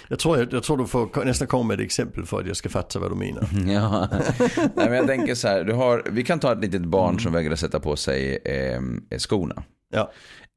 [0.09, 2.57] Jag tror, jag, jag, tror du får nästan komma med ett exempel för att jag
[2.57, 3.49] ska fatta vad du menar.
[3.73, 4.09] ja,
[4.57, 7.21] Nej, men jag tänker så här, du har, vi kan ta ett litet barn mm.
[7.21, 8.81] som vägrar sätta på sig eh,
[9.19, 9.63] skorna.
[9.91, 10.13] Ja.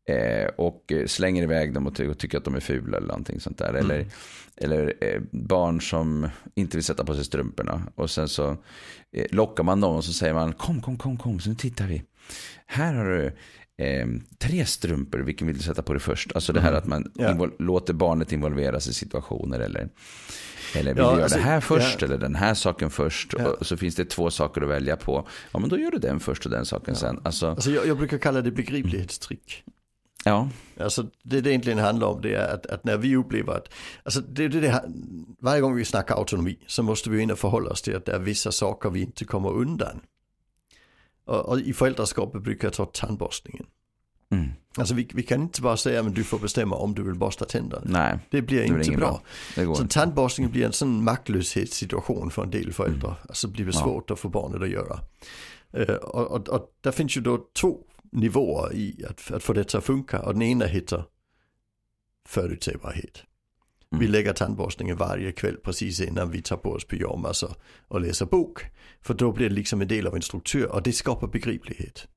[0.10, 3.40] Eh, och slänger iväg dem och, ty och, tycker att de är fula eller någonting
[3.40, 3.70] sånt där.
[3.70, 3.86] Mm.
[3.86, 4.06] Eller,
[4.58, 7.82] eller eh, barn som inte vill sätta på sig strumporna.
[7.96, 8.50] Och sen så
[9.16, 11.88] eh, lockar man dem och så säger man kom, kom, kom, kom, så nu tittar
[11.88, 12.04] vi.
[12.66, 13.26] Här har du
[13.86, 16.36] eh, tre strumpor, vilken vill du sätta på dig först?
[16.36, 16.80] Alltså det här mm.
[16.80, 17.50] att man ja.
[17.60, 19.90] låter barnet involveras i situationer eller
[20.76, 22.08] eller vill ja, du göra alltså, det här först ja.
[22.08, 23.34] eller den här saken först?
[23.38, 23.48] Ja.
[23.60, 25.28] Och så finns det två saker att välja på.
[25.52, 27.20] Ja, men då gör du den först och den saken sen.
[27.24, 29.64] Alltså, alltså jag, jag, brukar kalla det begriplighetstrick.
[30.26, 30.50] Ja.
[30.80, 33.70] Alltså det det egentligen handlar om det är att, att när vi upplever att,
[34.04, 34.84] alltså det, det, det,
[35.40, 38.12] varje gång vi snackar autonomi så måste vi in och förhålla oss till att det
[38.12, 40.00] är vissa saker vi inte kommer undan.
[41.26, 43.66] Och, och i föräldraskapet brukar jag ta tandborstningen.
[44.32, 44.50] Mm.
[44.78, 47.46] Alltså vi, vi, kan inte bara säga att du får bestämma om du vill borsta
[47.46, 47.82] tänderna.
[47.86, 49.22] Nej, det blir det inte bra.
[49.56, 49.76] bra.
[49.76, 53.10] Så tandborstningen blir en sån maktlöshetssituation för en del föräldrar.
[53.10, 53.22] Mm.
[53.30, 54.14] Alltså blir det svårt ja.
[54.14, 55.00] att få barnet att göra.
[55.78, 57.78] Uh, och, och, och där finns ju då två
[58.12, 60.22] nivåer i att, att få det att funka.
[60.22, 61.04] Och den ena heter
[62.28, 63.24] förutsägbarhet.
[63.92, 64.00] Mm.
[64.00, 67.56] Vi lägger tandborstningen varje kväll precis innan vi tar på oss pyjamas och,
[67.88, 68.66] och läser bok.
[69.02, 72.08] För då blir det liksom en del av en struktur och det skapar begriplighet.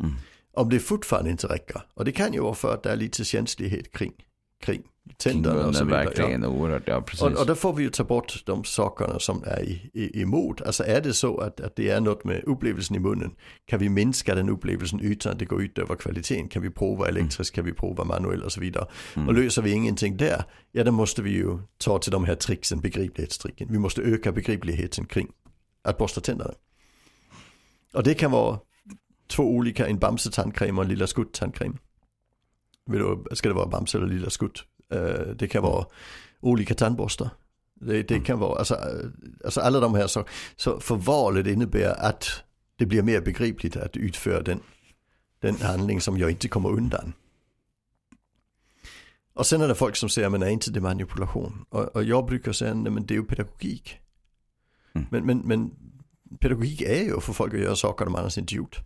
[0.00, 0.14] Mm.
[0.52, 3.24] Om det fortfarande inte räcker, och det kan ju vara för att det är lite
[3.24, 4.12] känslighet kring,
[4.60, 4.82] kring
[5.16, 6.04] tänderna och så vidare.
[6.04, 6.48] verkligen ja.
[6.48, 7.22] oerhört, ja precis.
[7.22, 10.60] Och, och då får vi ju ta bort de sakerna som är i, i, emot.
[10.60, 13.30] Alltså är det så att, att det är något med upplevelsen i munnen,
[13.66, 16.48] kan vi minska den upplevelsen utan att det går ut över kvaliteten?
[16.48, 18.86] Kan vi prova elektriskt, kan vi prova manuellt och så vidare?
[19.16, 19.28] Mm.
[19.28, 22.80] Och löser vi ingenting där, ja då måste vi ju ta till de här tricksen,
[22.80, 23.68] begriplighetstricken.
[23.70, 25.28] Vi måste öka begripligheten kring
[25.82, 26.54] att borsta tänderna.
[27.94, 28.58] Och det kan vara
[29.26, 31.78] två olika, en Bamse-tandkräm och en Lilla Skutt-tandkräm.
[33.32, 34.64] Ska det vara Bamse eller Lilla Skutt?
[34.92, 35.86] Eh, det kan vara
[36.40, 37.30] olika tandborstar.
[37.80, 38.24] Det, det mm.
[38.24, 38.76] kan vara, alltså,
[39.44, 40.34] alltså alla de här sakerna.
[40.56, 42.42] Så för valet innebär att
[42.76, 44.60] det blir mer begripligt att utföra den,
[45.40, 47.12] den handling som jag inte kommer undan.
[49.34, 51.64] Och sen är det folk som säger, men är inte det manipulation?
[51.68, 53.98] Och, och jag brukar säga, nej men det är ju pedagogik.
[54.92, 55.06] Mm.
[55.10, 55.70] Men, men, men
[56.40, 58.80] pedagogik är ju för folk att göra saker de annars inte gjort.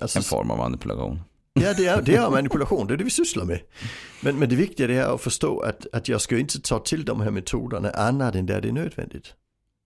[0.00, 1.20] Alltså, en form av manipulation.
[1.52, 3.60] Ja, det är, det är manipulation, det är det vi sysslar med.
[4.20, 7.20] Men, men det viktiga är att förstå att, att jag ska inte ta till de
[7.20, 9.34] här metoderna annat än där det är nödvändigt.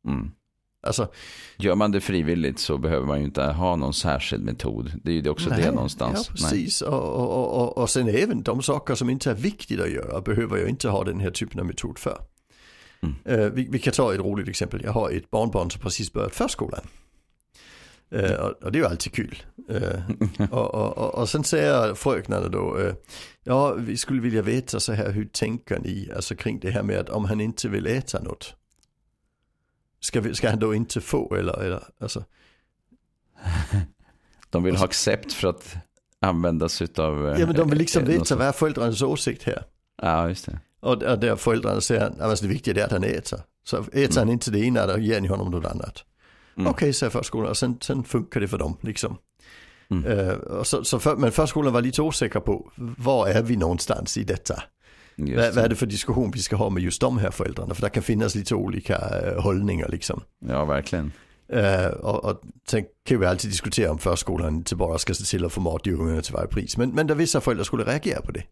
[0.09, 0.31] Mm.
[0.87, 1.09] Alltså,
[1.57, 4.93] Gör man det frivilligt så behöver man ju inte ha någon särskild metod.
[5.05, 6.27] Det är ju också nej, det någonstans.
[6.29, 6.83] Ja, precis.
[6.83, 10.57] Och, och, och, och sen även de saker som inte är viktiga att göra behöver
[10.57, 12.19] jag inte ha den här typen av metod för.
[13.03, 13.41] Mm.
[13.41, 14.81] Uh, vi, vi, kan ta ett roligt exempel.
[14.85, 16.81] Jag har ett barnbarn som precis börjat förskolan.
[18.15, 19.43] Uh, och, det är ju alltid kul.
[19.71, 22.95] Uh, och, och, och, sen säger fröknarna då, uh,
[23.45, 26.99] ja vi skulle vilja veta så här, hur tänker ni alltså kring det här med
[26.99, 28.55] att om han inte vill äta något,
[30.01, 32.25] ska, vi, ska han då inte få eller, eller alltså.
[34.51, 35.77] De vill ha accept för att
[36.21, 37.37] använda sig av.
[37.39, 39.65] Ja men de vill liksom veta vad är föräldrarnas åsikt här.
[40.03, 40.61] Ja just det.
[40.81, 43.41] Och där föräldrarna säger, alltså det viktiga är att han äter.
[43.65, 44.17] Så äter mm.
[44.17, 46.05] han inte det ena, då ger ni honom något annat.
[46.57, 46.71] Mm.
[46.71, 47.55] Okej, okay, säger förskolan.
[47.55, 49.17] Sen, sen funkar det för dem liksom.
[49.91, 50.05] Mm.
[50.05, 54.25] Uh, så, så för, men förskolan var lite osäker på var är vi någonstans i
[54.25, 54.63] detta.
[55.17, 57.75] Vad, vad är det för diskussion vi ska ha med just de här föräldrarna?
[57.75, 60.23] För det kan finnas lite olika uh, hållningar liksom.
[60.49, 61.13] Ja, verkligen.
[61.55, 65.45] Uh, och, och sen kan vi alltid diskutera om förskolan inte bara ska se till
[65.45, 66.77] att få mat i ungarna till varje pris.
[66.77, 68.45] Men, men där vissa föräldrar skulle reagera på det.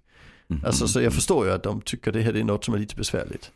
[0.50, 0.64] Mm.
[0.64, 2.96] Alltså, så jag förstår ju att de tycker det här är något som är lite
[2.96, 3.50] besvärligt.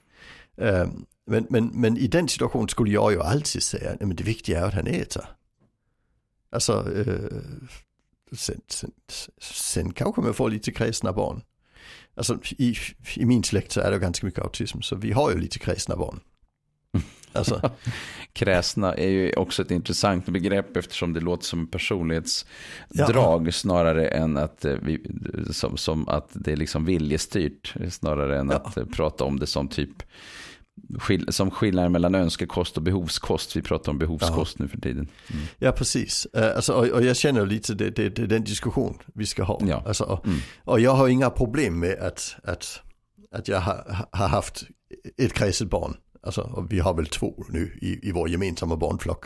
[1.26, 4.64] Men, men, men i den situationen skulle jag ju alltid säga, att det viktiga är
[4.64, 5.24] att han äter.
[6.50, 6.88] Alltså,
[8.32, 8.90] sen, sen,
[9.40, 11.42] sen kanske man får lite kräsna barn.
[12.16, 12.76] Alltså i,
[13.16, 15.96] i min släkt så är det ganska mycket autism, så vi har ju lite kräsna
[15.96, 16.20] barn.
[17.32, 17.70] Alltså.
[18.32, 23.52] Kräsna är ju också ett intressant begrepp eftersom det låter som personlighetsdrag ja.
[23.52, 25.00] snarare än att, eh, vi,
[25.50, 27.74] som, som att det är liksom viljestyrt.
[27.90, 28.56] Snarare än ja.
[28.56, 30.02] att prata om det som typ
[30.98, 33.56] skill som skillnaden mellan önskekost och behovskost.
[33.56, 35.08] Vi pratar om behovskost nu för tiden.
[35.32, 35.42] Mm.
[35.58, 36.26] Ja, precis.
[36.36, 39.60] Uh, alltså, och, och, jag känner lite det, det, det den diskussion vi ska ha.
[39.66, 39.82] Ja.
[39.86, 40.38] Alltså, och, mm.
[40.64, 42.80] och, jag har inga problem med att, att,
[43.30, 44.64] att jag har, har haft
[45.16, 45.96] ett kräset barn.
[46.24, 49.24] Alltså, vi har väl två nu i, i vår gemensamma barnflock.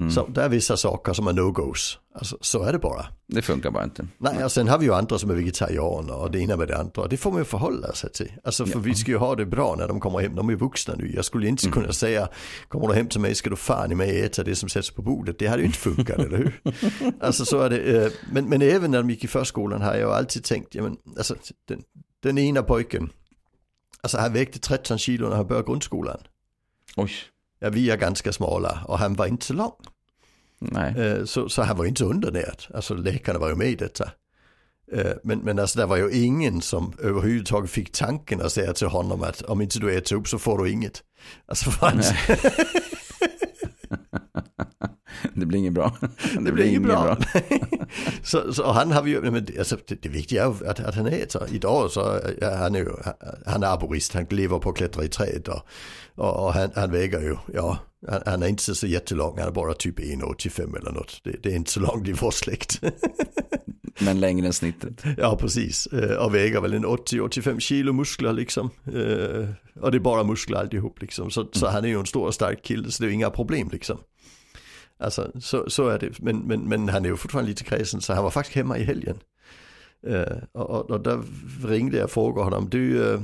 [0.00, 0.12] Mm.
[0.12, 1.98] Så det är vissa saker som är no-goes.
[2.14, 3.06] Alltså, så är det bara.
[3.26, 4.06] Det funkar bara inte.
[4.18, 6.78] Nej, och sen har vi ju andra som är vegetarianer och det ena med det
[6.78, 7.06] andra.
[7.06, 8.32] Det får man ju förhålla sig till.
[8.44, 8.80] Alltså, för ja.
[8.80, 10.34] vi ska ju ha det bra när de kommer hem.
[10.34, 11.12] De är vuxna nu.
[11.14, 11.72] Jag skulle inte mm.
[11.72, 12.28] kunna säga,
[12.68, 15.02] kommer du hem till mig ska du fan i mig äta det som sätts på
[15.02, 15.38] bordet.
[15.38, 16.60] Det hade ju inte funkat, eller hur?
[17.20, 18.04] Alltså så är det.
[18.04, 20.96] Eh, men, men även när de gick i förskolan har jag alltid tänkt, ja, men,
[21.16, 21.34] alltså,
[21.68, 21.82] den,
[22.22, 23.10] den ena pojken,
[24.00, 26.18] alltså han vägde 13 kilo när han började grundskolan.
[26.96, 27.12] Oj.
[27.58, 29.72] Ja, vi är ganska smala och han var inte så lång.
[30.58, 30.98] Nej.
[30.98, 32.62] Eh, så, så han var inte undernärd.
[32.74, 34.10] Alltså läkarna var ju med i detta.
[34.92, 38.86] Eh, men, men alltså det var ju ingen som överhuvudtaget fick tanken att säga till
[38.86, 41.02] honom att om inte du äter upp så får du inget.
[41.46, 41.86] Alltså för
[45.34, 45.96] det blir inget bra.
[46.00, 47.04] Det, det blir inget bra.
[47.04, 47.18] bra.
[48.22, 51.42] så, så han har ju, men alltså, det, det viktiga är att, att han äter.
[51.52, 52.90] Idag så, ja, han är ju,
[53.46, 55.62] han är arborist, han lever på att klättra i träd och,
[56.14, 59.52] och, och han, han, väger ju, ja, han, han, är inte så jättelång, han är
[59.52, 61.20] bara typ 1,85 eller något.
[61.24, 62.80] Det, det, är inte så långt i vår släkt.
[64.00, 65.04] Men längre än snittet.
[65.18, 65.86] Ja, precis.
[65.86, 68.70] Eh, och väger väl en 80-85 kilo muskler liksom.
[68.86, 69.48] Eh,
[69.82, 71.30] och det är bara muskler alltihop liksom.
[71.30, 73.68] Så, så han är ju en stor och stark kille, så det är inga problem
[73.72, 73.98] liksom.
[74.98, 78.14] Alltså så, så är det, men, men, men han är ju fortfarande lite kräsen så
[78.14, 79.18] han var faktiskt hemma i helgen.
[80.06, 81.22] Uh, och, och där
[81.66, 83.20] ringde jag och frågade honom, du, uh,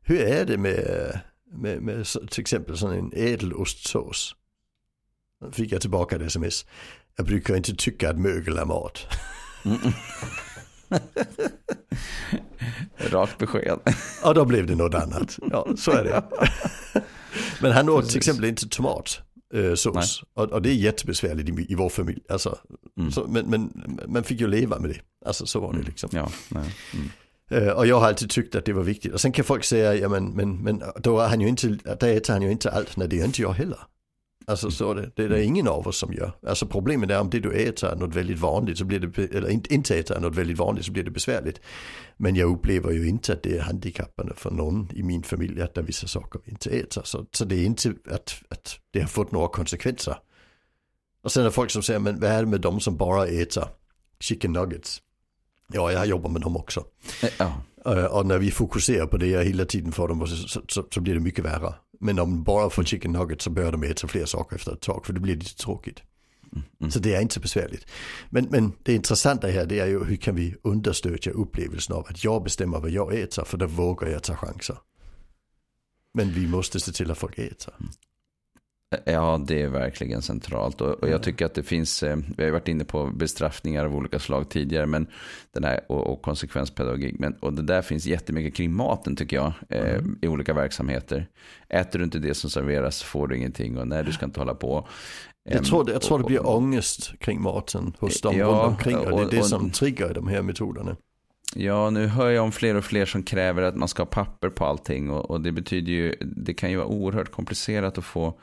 [0.00, 1.20] hur är det med,
[1.52, 4.36] med, med till exempel sån en ädelostsås?
[5.40, 6.66] Då fick jag tillbaka ett sms.
[7.16, 8.98] Jag brukar inte tycka att mögel är mat.
[9.64, 9.92] Mm.
[12.96, 13.78] Rakt besked.
[14.22, 15.38] Ja, då blev det något annat.
[15.50, 16.22] Ja, så är det.
[17.60, 19.20] Men han åt till exempel inte tomat
[19.54, 20.24] eh, sås.
[20.34, 22.20] Och, och, det är jättebesvärligt i, i vår familj.
[22.28, 22.58] Alltså,
[22.98, 23.10] mm.
[23.12, 23.72] så, men, men
[24.06, 25.00] man fick ju leva med det.
[25.26, 26.10] Alltså så var det liksom.
[26.12, 26.74] Ja, nej.
[26.94, 27.10] Mm.
[27.52, 29.12] Uh, och jag har alltid tyckt att det var viktigt.
[29.12, 32.16] Och sen kan folk säga, ja men, men, men då är han ju inte, där
[32.16, 32.96] äter han ju inte allt.
[32.96, 33.78] Nej det gör inte jag heller.
[34.46, 36.32] Alltså så det, det är det ingen av oss som gör.
[36.46, 39.72] Alltså problemet är om det du äter är något väldigt vanligt så blir det, eller
[39.72, 41.60] inte äter är något väldigt vanligt så blir det besvärligt.
[42.16, 45.74] Men jag upplever ju inte att det är handikappande för någon i min familj att
[45.74, 47.02] det är vissa saker vi inte äter.
[47.04, 50.16] Så, så det är inte att, att det har fått några konsekvenser.
[51.22, 53.26] Och sen är det folk som säger, men vad är det med de som bara
[53.26, 53.64] äter
[54.20, 55.02] chicken nuggets?
[55.72, 56.84] Ja, jag jobbar med dem också.
[57.38, 57.52] Ja.
[57.86, 61.14] Eh, och när vi fokuserar på det hela tiden för dem så, så, så blir
[61.14, 61.74] det mycket värre.
[62.02, 64.80] Men om de bara får chicken nuggets så börjar de äta fler saker efter ett
[64.80, 66.02] tag för det blir lite tråkigt.
[66.52, 66.90] Mm, mm.
[66.90, 67.86] Så det är inte så besvärligt.
[68.30, 72.24] Men, men det intressanta här det är ju hur kan vi understödja upplevelsen av att
[72.24, 74.76] jag bestämmer vad jag äter för då vågar jag ta chanser.
[76.14, 77.74] Men vi måste se till att folk äter.
[77.80, 77.92] Mm.
[79.04, 80.80] Ja, det är verkligen centralt.
[80.80, 83.96] Och, jag tycker att det finns, eh, vi har ju varit inne på bestraffningar av
[83.96, 85.06] olika slag tidigare, men
[85.52, 87.14] den här, och, och konsekvenspedagogik.
[87.18, 90.18] Men, och det där finns jättemycket kring maten tycker jag, eh, mm.
[90.22, 91.26] i olika verksamheter.
[91.68, 94.54] Äter du inte det som serveras får du ingenting och nej, du ska inte hålla
[94.54, 94.88] på.
[95.44, 99.10] Jag tror, jag tror det blir ångest kring maten hos dem ja, runt omkring och
[99.10, 100.96] det är det som triggar de här metoderna.
[101.54, 104.48] Ja, nu hör jag om fler och fler som kräver att man ska ha papper
[104.48, 105.10] på allting.
[105.10, 108.40] Och, och, det betyder ju, det kan ju vara oerhört komplicerat att få,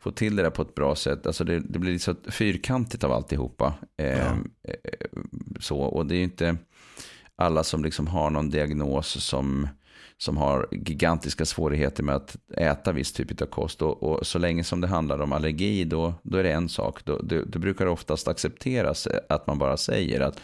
[0.00, 1.26] få till det där på ett bra sätt.
[1.26, 3.74] Alltså det, det blir så fyrkantigt av alltihopa.
[3.96, 4.36] Eh, ja.
[4.68, 4.74] eh,
[5.60, 6.56] så, och det är ju inte
[7.36, 9.68] alla som liksom har någon diagnos som,
[10.18, 13.82] som har gigantiska svårigheter med att äta viss typ av kost.
[13.82, 17.04] Och, och så länge som det handlar om allergi, då, då är det en sak.
[17.04, 20.40] Då, då, då brukar det oftast accepteras att man bara säger att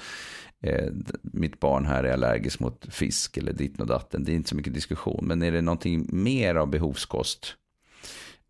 [0.63, 0.89] eh,
[1.23, 4.25] mitt barn här är allergisk mot fisk eller ditt och datten.
[4.25, 5.25] Det är inte så mycket diskussion.
[5.27, 7.55] Men är det någonting mer av behovskost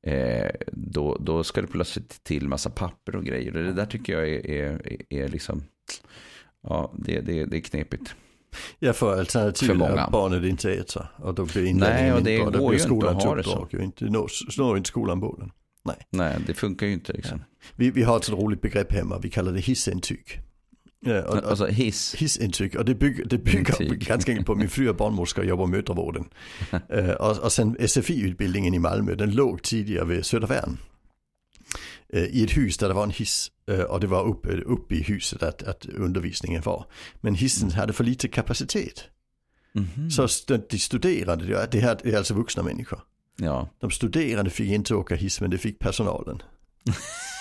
[0.07, 3.57] eh, då, då ska det plötsligt till massa papper och grejer.
[3.57, 5.63] Och det där tycker jag är, är, är liksom,
[6.63, 8.15] ja, det, det, det är knepigt.
[8.79, 12.51] Ja, för alternativet är att barnet inte äter och då blir inlärningen inte bra.
[12.51, 13.75] Det blir skolans uppdrag.
[13.83, 14.05] Inte,
[14.59, 15.51] når inte skolan bollen.
[15.85, 15.97] Nej.
[16.11, 17.39] Nej, det funkar ju inte liksom.
[17.39, 17.69] Ja.
[17.77, 20.41] Vi, vi har ett roligt begrepp hemma, vi kallar det hissintyg.
[21.01, 22.15] Ja, och, alltså hiss.
[22.15, 25.67] Hissintryck och det bygger, det bygger ganska enkelt på min fru är barnmorska och jobbar
[25.67, 26.29] med mödravården.
[26.95, 30.79] uh, och, och sen SFI-utbildningen i Malmö, den låg tidigare vid Södervärn.
[32.15, 34.93] Uh, I ett hus där det var en hiss uh, och det var uppe upp
[34.93, 36.87] i huset att, att undervisningen var.
[37.21, 37.79] Men hissen mm.
[37.79, 39.05] hade för lite kapacitet.
[39.75, 40.11] Mm -hmm.
[40.11, 43.01] Så de studerande, det här är alltså vuxna människor.
[43.37, 43.69] Ja.
[43.81, 46.43] De studerande fick inte åka hiss men det fick personalen.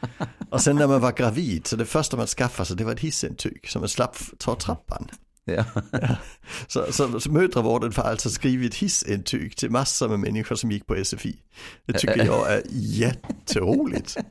[0.50, 3.00] Och sen när man var gravid, så det första man skaffade sig det var ett
[3.00, 5.10] hissintyg som man slapp ta trappan.
[5.48, 5.64] Ja.
[6.66, 11.04] Så, så, så mödravården får alltså skrivit hissintyg till massor med människor som gick på
[11.04, 11.36] SFI.
[11.86, 14.16] Det tycker jag är jätteroligt.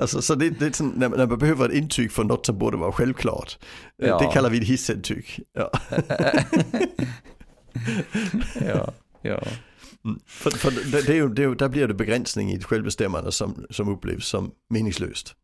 [0.00, 2.58] Alltså, så det, det är sån, när, när man behöver ett intyg för något som
[2.58, 3.58] borde vara självklart.
[3.96, 4.18] Ja.
[4.18, 5.40] Det kallar vi ett hissintyg.
[5.52, 5.70] Ja.
[8.60, 8.92] ja,
[9.22, 9.42] ja.
[10.06, 10.20] Mm.
[10.26, 13.66] För, för det, det är ju, det där blir det begränsning i ett självbestämmande som,
[13.70, 15.34] som upplevs som meningslöst.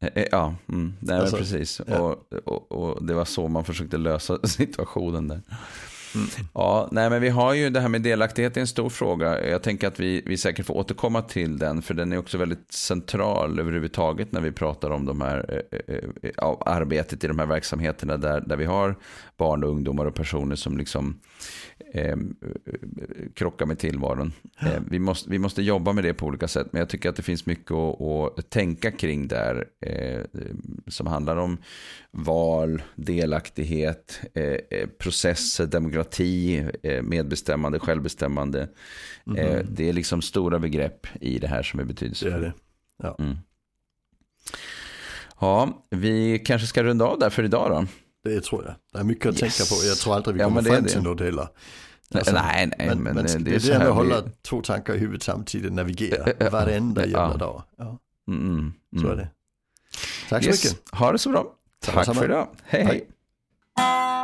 [0.00, 1.80] Eh, eh, Ja, mm, nej, Alltså, precis.
[1.86, 1.98] ja.
[2.00, 5.40] Och, och, och det var så man försökte lösa situationen där.
[6.14, 6.26] Mm.
[6.54, 9.48] Ja, nej men vi har ju det här med delaktighet är en stor fråga.
[9.50, 12.72] Jag tänker att vi, vi säkert får återkomma till den, för den är också väldigt
[12.72, 17.38] central överhuvudtaget när vi pratar om de här, eh, eh, eh, ja, arbetet i de
[17.38, 18.96] här verksamheterna där, där vi har
[19.36, 21.20] barn och ungdomar och personer som liksom
[21.92, 22.16] eh,
[23.34, 24.32] krockar med tillvaron.
[24.60, 27.16] Eh, vi, måste, vi måste jobba med det på olika sätt, men jag tycker att
[27.16, 30.20] det finns mycket att, att tänka kring där eh,
[30.86, 31.58] som handlar om
[32.10, 35.66] val, delaktighet, eh, processer,
[35.96, 38.68] demokrati, eh, medbestämmande, självbestämmande.
[39.36, 42.52] Eh, det är liksom stora begrepp i det här som är Det är det.
[43.02, 43.16] Ja.
[43.18, 43.36] Mm.
[45.40, 47.86] Ja, vi kanske ska runda av där för idag då.
[48.30, 48.74] Det tror jag.
[48.92, 49.56] Det är mycket att Yes.
[49.58, 49.86] tänka på.
[49.88, 51.48] Jag tror aldrig vi Ja, kommer är fram till något heller.
[52.10, 54.60] nej, nej, men, men, men eh, det, är det här med att vi- hålla två
[54.62, 57.20] tankar i huvudet samtidigt, navigera Ja, varenda ja.
[57.20, 57.62] jävla dag.
[57.76, 58.72] Ja, Mm, mm,
[59.02, 59.16] så är mm.
[59.16, 59.28] det.
[60.28, 60.64] Tack så Yes.
[60.64, 60.88] mycket.
[60.98, 61.46] Ha det så bra.
[61.84, 62.48] Samma, Tack för idag.
[62.64, 62.84] hej.
[62.84, 63.08] hej.
[63.76, 64.15] Hej.